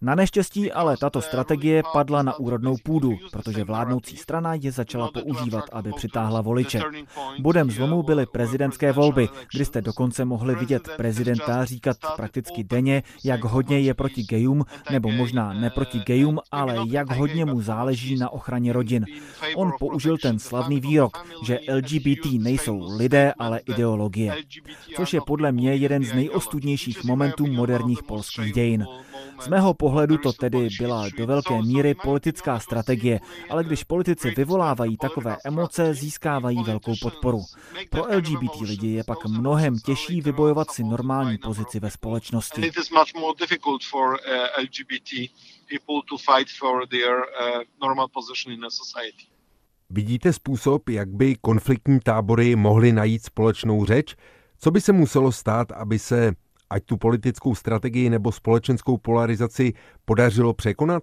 Na 0.00 0.14
neštěstí 0.14 0.72
ale 0.72 0.96
tato 0.96 1.22
strategie 1.22 1.82
padla 1.92 2.22
na 2.22 2.38
úrodnou 2.38 2.76
půdu, 2.82 3.16
protože 3.32 3.64
vládnoucí 3.64 4.16
strana 4.16 4.54
je 4.54 4.72
začala 4.72 5.10
používat, 5.10 5.64
aby 5.72 5.92
přitáhla 5.96 6.40
voliče. 6.40 6.82
Bodem 7.38 7.70
zlomu 7.70 8.02
byly 8.02 8.26
prezidentské 8.26 8.92
volby, 8.92 9.28
kdy 9.54 9.64
jste 9.64 9.82
dokonce 9.82 10.24
mohli 10.24 10.54
vidět 10.54 10.88
prezidenta 10.96 11.64
říkat 11.64 11.96
prakticky 12.16 12.64
denně, 12.64 13.02
jak 13.24 13.44
hodně 13.44 13.80
je 13.80 13.94
proti 13.94 14.22
gejům, 14.22 14.64
nebo 14.90 15.10
možná 15.10 15.52
ne 15.52 15.70
proti 15.70 15.98
gejům, 15.98 16.38
ale 16.52 16.76
jak 16.88 17.10
hodně 17.10 17.44
mu 17.44 17.60
záleží 17.60 18.16
na 18.16 18.30
ochraně 18.30 18.72
rodin. 18.72 19.06
On 19.56 19.72
použil 19.78 20.18
ten 20.18 20.38
slavný 20.38 20.80
výrok, 20.80 21.26
že 21.44 21.58
LGBT 21.74 22.26
nejsou 22.38 22.96
lidé, 22.96 23.32
ale 23.38 23.58
ideologie, 23.58 24.36
což 24.96 25.12
je 25.14 25.20
podle 25.26 25.52
mě 25.52 25.74
jeden 25.74 26.04
z 26.04 26.12
nejostudnějších 26.14 27.04
momentů 27.04 27.46
moderních 27.46 28.02
polských 28.02 28.52
dějin. 28.52 28.86
Z 29.40 29.48
mého 29.48 29.74
pohledu 29.74 30.18
to 30.18 30.32
tedy 30.32 30.68
byla 30.78 31.08
do 31.18 31.26
velké 31.26 31.62
míry 31.62 31.75
politická 32.02 32.58
strategie, 32.58 33.20
ale 33.50 33.64
když 33.64 33.84
politici 33.84 34.30
vyvolávají 34.30 34.96
takové 34.96 35.36
emoce, 35.44 35.94
získávají 35.94 36.64
velkou 36.64 36.94
podporu. 37.02 37.42
Pro 37.90 38.16
LGBT 38.16 38.60
lidi 38.60 38.88
je 38.88 39.04
pak 39.04 39.24
mnohem 39.24 39.78
těžší 39.78 40.20
vybojovat 40.20 40.70
si 40.70 40.84
normální 40.84 41.38
pozici 41.38 41.80
ve 41.80 41.90
společnosti. 41.90 42.70
Vidíte 49.90 50.32
způsob, 50.32 50.88
jak 50.88 51.08
by 51.08 51.36
konfliktní 51.40 52.00
tábory 52.00 52.56
mohly 52.56 52.92
najít 52.92 53.24
společnou 53.24 53.84
řeč? 53.84 54.16
Co 54.58 54.70
by 54.70 54.80
se 54.80 54.92
muselo 54.92 55.32
stát, 55.32 55.72
aby 55.72 55.98
se 55.98 56.32
ať 56.70 56.84
tu 56.84 56.96
politickou 56.96 57.54
strategii 57.54 58.10
nebo 58.10 58.32
společenskou 58.32 58.96
polarizaci 58.98 59.72
podařilo 60.04 60.54
překonat? 60.54 61.02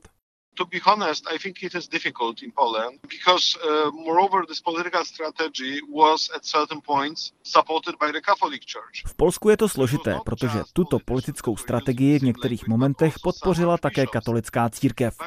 To 0.53 0.65
be 0.65 0.79
honest, 0.85 1.27
I 1.35 1.37
think 1.37 1.63
it 1.63 1.75
is 1.75 1.87
difficult 1.87 2.43
in 2.43 2.51
Poland 2.55 2.99
because, 3.01 3.45
uh, 3.57 3.91
moreover, 4.05 4.45
this 4.47 4.61
political 4.61 5.05
strategy 5.05 5.79
was 5.93 6.29
at 6.35 6.45
certain 6.45 6.81
points 6.81 7.31
supported 7.43 7.95
by 7.99 8.11
the 8.11 8.21
Catholic 8.21 8.61
Church. 8.73 8.95
V 9.07 9.15
Polsku 9.15 9.49
je 9.49 9.57
to 9.57 9.69
složité, 9.69 10.19
protože 10.25 10.59
tuto 10.73 10.99
politickou 10.99 11.57
strategii 11.57 12.19
v 12.19 12.23
některých 12.23 12.67
momentech 12.67 13.15
podpořila 13.23 13.77
také 13.77 14.05
katolická 14.05 14.69
církev. 14.69 15.17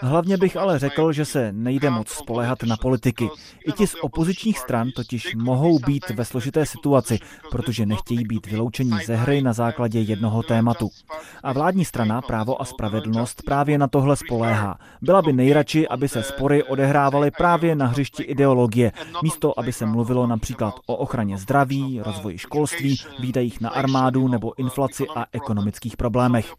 Hlavně 0.00 0.36
bych 0.36 0.56
ale 0.56 0.78
řekl, 0.78 1.12
že 1.12 1.24
se 1.24 1.52
nejde 1.52 1.90
moc 1.90 2.08
spolehat 2.08 2.62
na 2.62 2.76
politiky. 2.76 3.28
I 3.66 3.72
ti 3.72 3.86
z 3.86 3.94
opozičních 3.94 4.58
stran 4.58 4.90
totiž 4.96 5.34
mohou 5.34 5.78
být 5.78 6.10
ve 6.10 6.24
složité 6.24 6.66
situaci, 6.66 7.18
protože 7.50 7.86
nechtějí 7.86 8.24
být 8.24 8.46
vyloučení 8.46 8.98
ze 9.04 9.16
hry 9.16 9.42
na 9.42 9.52
základě 9.52 10.00
jednoho 10.00 10.42
tématu. 10.42 10.90
A 11.42 11.52
vládní 11.52 11.84
strana 11.84 12.22
Právo 12.22 12.62
a 12.62 12.64
spravedlnost 12.64 13.42
právě 13.42 13.78
na 13.78 13.88
tohle 13.88 14.16
spoléhá 14.16 14.61
nepomáhá. 14.62 14.78
Byla 15.02 15.22
by 15.22 15.32
nejradši, 15.32 15.88
aby 15.88 16.08
se 16.08 16.22
spory 16.22 16.62
odehrávaly 16.62 17.30
právě 17.30 17.74
na 17.74 17.86
hřišti 17.86 18.22
ideologie, 18.22 18.92
místo 19.22 19.58
aby 19.58 19.72
se 19.72 19.86
mluvilo 19.86 20.26
například 20.26 20.74
o 20.86 20.96
ochraně 20.96 21.38
zdraví, 21.38 22.00
rozvoji 22.04 22.38
školství, 22.38 22.96
výdajích 23.20 23.60
na 23.60 23.70
armádu 23.70 24.28
nebo 24.28 24.58
inflaci 24.58 25.06
a 25.16 25.26
ekonomických 25.32 25.96
problémech. 25.96 26.54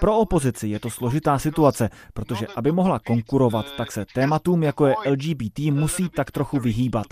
Pro 0.00 0.18
opozici 0.18 0.68
je 0.68 0.80
to 0.80 0.90
složitá 0.90 1.38
situace, 1.38 1.90
protože 2.14 2.46
aby 2.56 2.72
mohla 2.72 2.98
konkurovat, 2.98 3.66
tak 3.76 3.92
se 3.92 4.04
tématům 4.14 4.62
jako 4.62 4.86
je 4.86 4.94
LGBT 5.10 5.58
musí 5.58 6.08
tak 6.08 6.30
trochu 6.30 6.58
vyhýbat. 6.60 7.06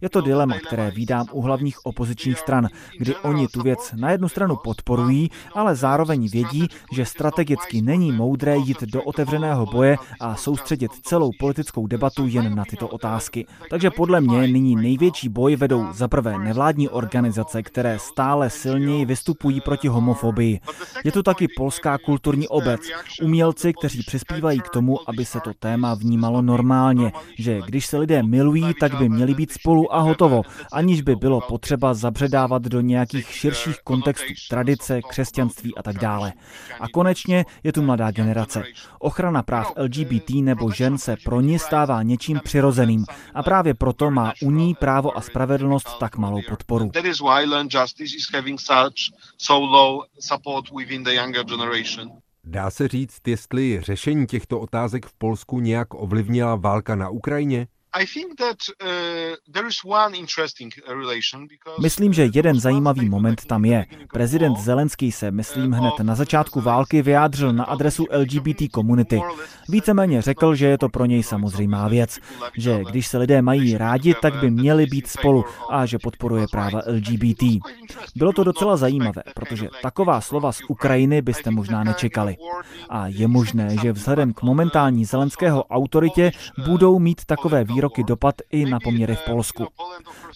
Je 0.00 0.08
to 0.08 0.20
dilema, 0.20 0.54
které 0.66 0.90
výdám 0.90 1.26
u 1.32 1.42
hlavních 1.42 1.86
opozičních 1.86 2.38
stran, 2.38 2.68
kdy 2.98 3.16
oni 3.16 3.48
tu 3.48 3.62
věc 3.62 3.94
na 3.96 4.10
jednu 4.10 4.28
stranu 4.28 4.56
podporují, 4.56 5.30
ale 5.54 5.74
zároveň 5.74 6.28
vědí, 6.28 6.68
že 6.92 7.04
strategicky 7.04 7.82
není 7.82 8.12
moudré 8.12 8.56
jít 8.56 8.82
do 8.82 9.02
otevřeného 9.02 9.66
boje 9.66 9.85
boje 9.86 9.98
a 10.20 10.36
soustředit 10.36 10.90
celou 11.02 11.30
politickou 11.38 11.86
debatu 11.86 12.26
jen 12.26 12.54
na 12.54 12.64
tyto 12.64 12.88
otázky. 12.88 13.46
Takže 13.70 13.90
podle 13.90 14.20
mě 14.20 14.48
nyní 14.48 14.76
největší 14.76 15.28
boj 15.28 15.56
vedou 15.56 15.86
za 15.92 16.08
prvé 16.08 16.38
nevládní 16.38 16.88
organizace, 16.88 17.62
které 17.62 17.98
stále 17.98 18.50
silněji 18.50 19.04
vystupují 19.04 19.60
proti 19.60 19.88
homofobii. 19.88 20.60
Je 21.04 21.12
to 21.12 21.22
taky 21.22 21.48
polská 21.56 21.98
kulturní 21.98 22.48
obec, 22.48 22.80
umělci, 23.22 23.72
kteří 23.72 24.02
přispívají 24.02 24.60
k 24.60 24.68
tomu, 24.68 25.08
aby 25.08 25.24
se 25.24 25.40
to 25.40 25.50
téma 25.58 25.94
vnímalo 25.94 26.42
normálně, 26.42 27.12
že 27.38 27.60
když 27.66 27.86
se 27.86 27.98
lidé 27.98 28.22
milují, 28.22 28.64
tak 28.80 28.94
by 28.94 29.08
měli 29.08 29.34
být 29.34 29.52
spolu 29.52 29.94
a 29.94 30.00
hotovo, 30.00 30.42
aniž 30.72 31.02
by 31.02 31.16
bylo 31.16 31.40
potřeba 31.40 31.94
zabředávat 31.94 32.62
do 32.62 32.80
nějakých 32.80 33.26
širších 33.28 33.76
kontextů 33.84 34.32
tradice, 34.50 35.00
křesťanství 35.08 35.74
a 35.74 35.82
tak 35.82 35.98
dále. 35.98 36.32
A 36.80 36.88
konečně 36.88 37.44
je 37.64 37.72
tu 37.72 37.82
mladá 37.82 38.10
generace. 38.10 38.62
Ochrana 38.98 39.42
práv 39.42 39.75
LGBT 39.76 40.30
nebo 40.30 40.70
žen 40.70 40.98
se 40.98 41.16
pro 41.24 41.40
ní 41.40 41.58
stává 41.58 42.02
něčím 42.02 42.40
přirozeným 42.44 43.04
a 43.34 43.42
právě 43.42 43.74
proto 43.74 44.10
má 44.10 44.32
u 44.42 44.50
ní 44.50 44.74
právo 44.74 45.18
a 45.18 45.20
spravedlnost 45.20 45.98
tak 45.98 46.16
malou 46.16 46.40
podporu. 46.48 46.90
Dá 52.44 52.70
se 52.70 52.88
říct, 52.88 53.20
jestli 53.26 53.80
řešení 53.80 54.26
těchto 54.26 54.60
otázek 54.60 55.06
v 55.06 55.12
Polsku 55.18 55.60
nějak 55.60 55.94
ovlivnila 55.94 56.54
válka 56.56 56.94
na 56.94 57.08
Ukrajině? 57.08 57.66
Myslím, 61.80 62.12
že 62.12 62.28
jeden 62.34 62.60
zajímavý 62.60 63.08
moment 63.08 63.44
tam 63.44 63.64
je. 63.64 63.86
Prezident 64.12 64.56
Zelenský 64.56 65.12
se, 65.12 65.30
myslím, 65.30 65.72
hned 65.72 65.94
na 66.02 66.14
začátku 66.14 66.60
války 66.60 67.02
vyjádřil 67.02 67.52
na 67.52 67.64
adresu 67.64 68.06
LGBT 68.10 68.62
komunity. 68.72 69.20
Víceméně 69.68 70.22
řekl, 70.22 70.54
že 70.54 70.66
je 70.66 70.78
to 70.78 70.88
pro 70.88 71.04
něj 71.04 71.22
samozřejmá 71.22 71.88
věc, 71.88 72.18
že 72.56 72.84
když 72.90 73.06
se 73.06 73.18
lidé 73.18 73.42
mají 73.42 73.78
rádi, 73.78 74.14
tak 74.22 74.34
by 74.34 74.50
měli 74.50 74.86
být 74.86 75.06
spolu 75.08 75.44
a 75.70 75.86
že 75.86 75.98
podporuje 75.98 76.46
práva 76.50 76.82
LGBT. 76.86 77.42
Bylo 78.16 78.32
to 78.32 78.44
docela 78.44 78.76
zajímavé, 78.76 79.22
protože 79.34 79.68
taková 79.82 80.20
slova 80.20 80.52
z 80.52 80.60
Ukrajiny 80.68 81.22
byste 81.22 81.50
možná 81.50 81.84
nečekali. 81.84 82.36
A 82.88 83.06
je 83.06 83.28
možné, 83.28 83.76
že 83.82 83.92
vzhledem 83.92 84.32
k 84.32 84.42
momentální 84.42 85.04
zelenského 85.04 85.64
autoritě 85.64 86.32
budou 86.66 86.98
mít 86.98 87.24
takové 87.24 87.64
výroky 87.64 87.85
dopad 88.04 88.34
i 88.50 88.64
na 88.64 88.78
poměry 88.80 89.16
v 89.16 89.24
Polsku. 89.24 89.66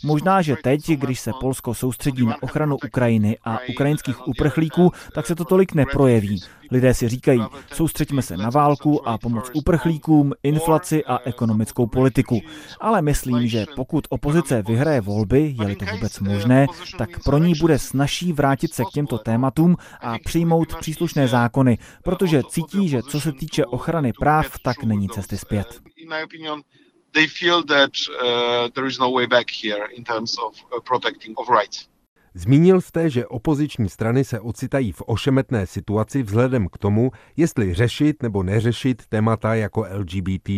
Možná, 0.04 0.42
že 0.42 0.56
teď, 0.62 0.88
když 0.88 1.20
se 1.20 1.30
Polsko 1.40 1.74
soustředí 1.74 2.26
na 2.26 2.42
ochranu 2.42 2.76
Ukrajiny 2.86 3.38
a 3.44 3.58
ukrajinských 3.68 4.28
uprchlíků, 4.28 4.92
tak 5.14 5.26
se 5.26 5.34
to 5.34 5.44
tolik 5.44 5.74
neprojeví. 5.74 6.42
Lidé 6.70 6.94
si 6.94 7.08
říkají, 7.08 7.40
soustřeďme 7.72 8.22
se 8.22 8.36
na 8.36 8.50
válku 8.50 9.08
a 9.08 9.18
pomoc 9.18 9.50
uprchlíkům, 9.54 10.32
inflaci 10.42 11.04
a 11.04 11.18
ekonomickou 11.24 11.86
politiku. 11.86 12.40
Ale 12.80 13.02
myslím, 13.02 13.46
že 13.46 13.66
pokud 13.76 14.06
opozice 14.10 14.62
vyhraje 14.62 15.00
volby, 15.00 15.54
je-li 15.60 15.76
to 15.76 15.84
vůbec 15.84 16.20
možné, 16.20 16.66
tak 16.98 17.24
pro 17.24 17.38
ní 17.38 17.54
bude 17.60 17.78
snažší 17.78 18.32
vrátit 18.32 18.74
se 18.74 18.84
k 18.84 18.90
těmto 18.90 19.18
tématům 19.18 19.76
a 20.00 20.18
přijmout 20.24 20.74
příslušné 20.74 21.28
zákony, 21.28 21.78
protože 22.02 22.42
cítí, 22.48 22.88
že 22.88 23.02
co 23.02 23.20
se 23.20 23.32
týče 23.32 23.66
ochrany 23.66 24.12
práv, 24.12 24.46
tak 24.62 24.84
není 24.84 25.08
cesty 25.08 25.38
zpět 25.38 25.80
they 27.12 27.27
feel 27.27 27.62
that 27.64 27.90
uh, 28.09 28.68
there 28.75 28.87
is 28.87 28.99
no 28.99 29.11
way 29.11 29.27
back 29.27 29.51
here 29.62 29.87
in 29.96 30.05
terms 30.05 30.37
of 30.38 30.55
uh, 30.73 30.81
protecting 30.81 31.35
of 31.38 31.49
rights. 31.49 31.88
Zmínil 32.35 32.81
jste, 32.81 33.11
že 33.11 33.27
opoziční 33.27 33.88
strany 33.88 34.25
se 34.25 34.40
ocitají 34.40 34.92
v 34.92 35.03
ošemetné 35.07 35.66
situaci 35.66 36.23
vzhledem 36.23 36.68
k 36.68 36.79
tomu, 36.79 37.11
jestli 37.37 37.75
řešit 37.75 38.23
nebo 38.23 38.42
neřešit 38.42 39.07
témata 39.09 39.55
jako 39.55 39.87
LGBT. 39.92 40.51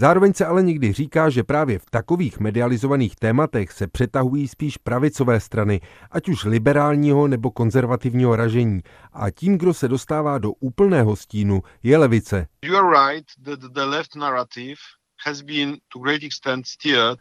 Zároveň 0.00 0.34
se 0.34 0.46
ale 0.46 0.62
někdy 0.62 0.92
říká, 0.92 1.30
že 1.30 1.44
právě 1.44 1.78
v 1.78 1.90
takových 1.90 2.40
medializovaných 2.40 3.16
tématech 3.16 3.72
se 3.72 3.86
přetahují 3.86 4.48
spíš 4.48 4.76
pravicové 4.76 5.40
strany, 5.40 5.80
ať 6.10 6.28
už 6.28 6.44
liberálního 6.44 7.28
nebo 7.28 7.50
konzervativního 7.50 8.36
ražení. 8.36 8.80
A 9.12 9.30
tím, 9.30 9.58
kdo 9.58 9.74
se 9.74 9.88
dostává 9.88 10.38
do 10.38 10.52
úplného 10.52 11.16
stínu, 11.16 11.62
je 11.82 11.98
levice. 11.98 12.46
You 12.62 12.76
are 12.76 13.12
right 13.12 13.26
that 13.44 13.72
the 13.72 13.80
left 13.80 14.16
narrative 14.16 14.76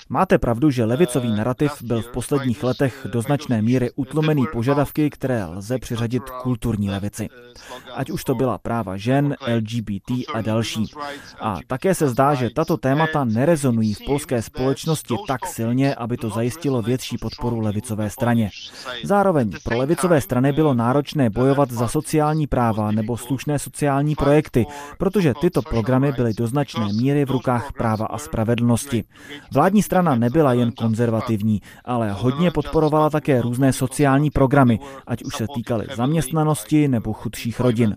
Máte 0.10 0.38
pravdu, 0.38 0.72
že 0.72 0.86
levicový 0.86 1.30
narrativ 1.30 1.72
byl 1.82 2.02
v 2.02 2.12
posledních 2.12 2.64
letech 2.64 3.08
do 3.12 3.22
značné 3.22 3.62
míry 3.62 3.92
utlomený 3.96 4.46
požadavky, 4.54 5.10
které 5.10 5.46
lze 5.46 5.78
přiřadit 5.80 6.24
kulturní 6.30 6.90
levici. 6.90 7.30
Ať 7.94 8.10
už 8.10 8.24
to 8.24 8.36
byla 8.36 8.58
práva 8.58 8.98
žen, 8.98 9.36
LGBT 9.56 10.12
a 10.34 10.42
další. 10.42 10.86
A 11.40 11.60
také 11.68 11.96
se 11.96 12.10
zdá, 12.10 12.34
že 12.34 12.50
tato 12.50 12.78
témata 12.78 13.24
nerezonují 13.24 13.94
v 13.94 14.06
polské 14.06 14.42
společnosti 14.42 15.16
tak 15.28 15.46
silně, 15.46 15.96
aby 15.96 16.18
to 16.18 16.30
zajistilo 16.30 16.82
větší 16.82 17.18
podporu 17.18 17.60
levicové 17.60 18.10
straně. 18.10 18.50
Zároveň 19.04 19.52
pro 19.64 19.78
levicové 19.78 20.22
strany 20.22 20.54
bylo 20.54 20.74
náročné 20.74 21.30
bojovat 21.30 21.72
za 21.72 21.88
sociální 21.88 22.48
práva 22.48 22.92
nebo 22.92 23.18
slušné 23.18 23.60
sociální 23.60 24.16
projekty, 24.16 24.66
protože 24.98 25.34
tyto 25.42 25.62
programy 25.62 26.12
byly 26.12 26.34
do 26.34 26.48
značné 26.48 26.86
míry 26.94 27.26
v 27.26 27.32
rukách 27.32 27.72
práva 27.74 27.87
a 28.06 28.18
spravedlnosti. 28.18 29.04
Vládní 29.54 29.84
strana 29.84 30.16
nebyla 30.16 30.54
jen 30.54 30.72
konzervativní, 30.72 31.62
ale 31.86 32.12
hodně 32.12 32.52
podporovala 32.52 33.10
také 33.10 33.42
různé 33.42 33.74
sociální 33.74 34.30
programy, 34.30 34.80
ať 35.08 35.24
už 35.24 35.36
se 35.36 35.46
týkaly 35.56 35.86
zaměstnanosti 35.96 36.88
nebo 36.88 37.14
chudších 37.14 37.60
rodin. 37.60 37.96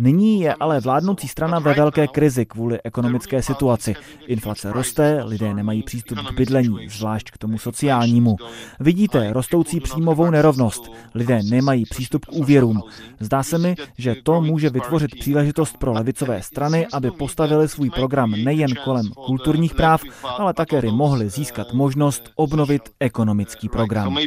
Nyní 0.00 0.40
je 0.40 0.54
ale 0.54 0.80
vládnoucí 0.80 1.28
strana 1.28 1.58
ve 1.58 1.74
velké 1.74 2.06
krizi 2.06 2.46
kvůli 2.46 2.78
ekonomické 2.84 3.42
situaci. 3.42 3.94
Inflace 4.26 4.72
roste, 4.72 5.22
lidé 5.24 5.54
nemají 5.54 5.82
přístup 5.82 6.18
k 6.18 6.32
bydlení, 6.32 6.88
zvlášť 6.88 7.30
k 7.30 7.38
tomu 7.38 7.58
sociálnímu. 7.58 8.36
Vidíte 8.80 9.32
rostoucí 9.32 9.80
příjmovou 9.80 10.30
nerovnost. 10.30 10.92
Lidé 11.14 11.40
nemají 11.42 11.84
přístup 11.84 12.24
k 12.24 12.32
úvěrům. 12.32 12.82
Zdá 13.20 13.42
se 13.42 13.58
mi, 13.58 13.74
že 13.98 14.14
to 14.22 14.40
může 14.40 14.70
vytvořit 14.70 15.10
příležitost 15.20 15.76
pro 15.76 15.92
levicové 15.92 16.42
strany, 16.42 16.86
aby 16.92 17.10
postavili 17.10 17.68
svůj 17.68 17.90
program 17.90 18.30
nejen 18.30 18.74
kolem 18.84 19.06
kulturních 19.26 19.74
práv, 19.74 20.02
ale 20.24 20.54
také 20.54 20.80
by 20.80 20.90
mohli 20.90 21.28
získat 21.28 21.72
možnost 21.72 22.30
obnovit 22.34 22.82
ekonomický 23.00 23.68
program. 23.68 24.18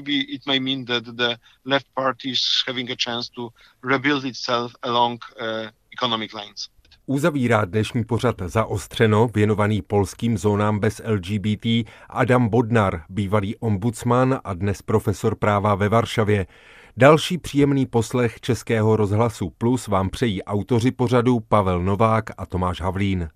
Uzavírá 7.07 7.65
dnešní 7.65 8.03
pořad 8.03 8.35
zaostřeno 8.45 9.27
věnovaný 9.27 9.81
polským 9.81 10.37
zónám 10.37 10.79
bez 10.79 11.01
LGBT 11.05 11.65
Adam 12.09 12.49
Bodnar, 12.49 13.03
bývalý 13.09 13.55
ombudsman 13.55 14.39
a 14.43 14.53
dnes 14.53 14.81
profesor 14.81 15.35
práva 15.35 15.75
ve 15.75 15.89
Varšavě. 15.89 16.47
Další 16.97 17.37
příjemný 17.37 17.85
poslech 17.85 18.39
Českého 18.39 18.95
rozhlasu 18.95 19.49
Plus 19.57 19.87
vám 19.87 20.09
přejí 20.09 20.43
autoři 20.43 20.91
pořadu 20.91 21.39
Pavel 21.39 21.81
Novák 21.81 22.25
a 22.37 22.45
Tomáš 22.45 22.81
Havlín. 22.81 23.29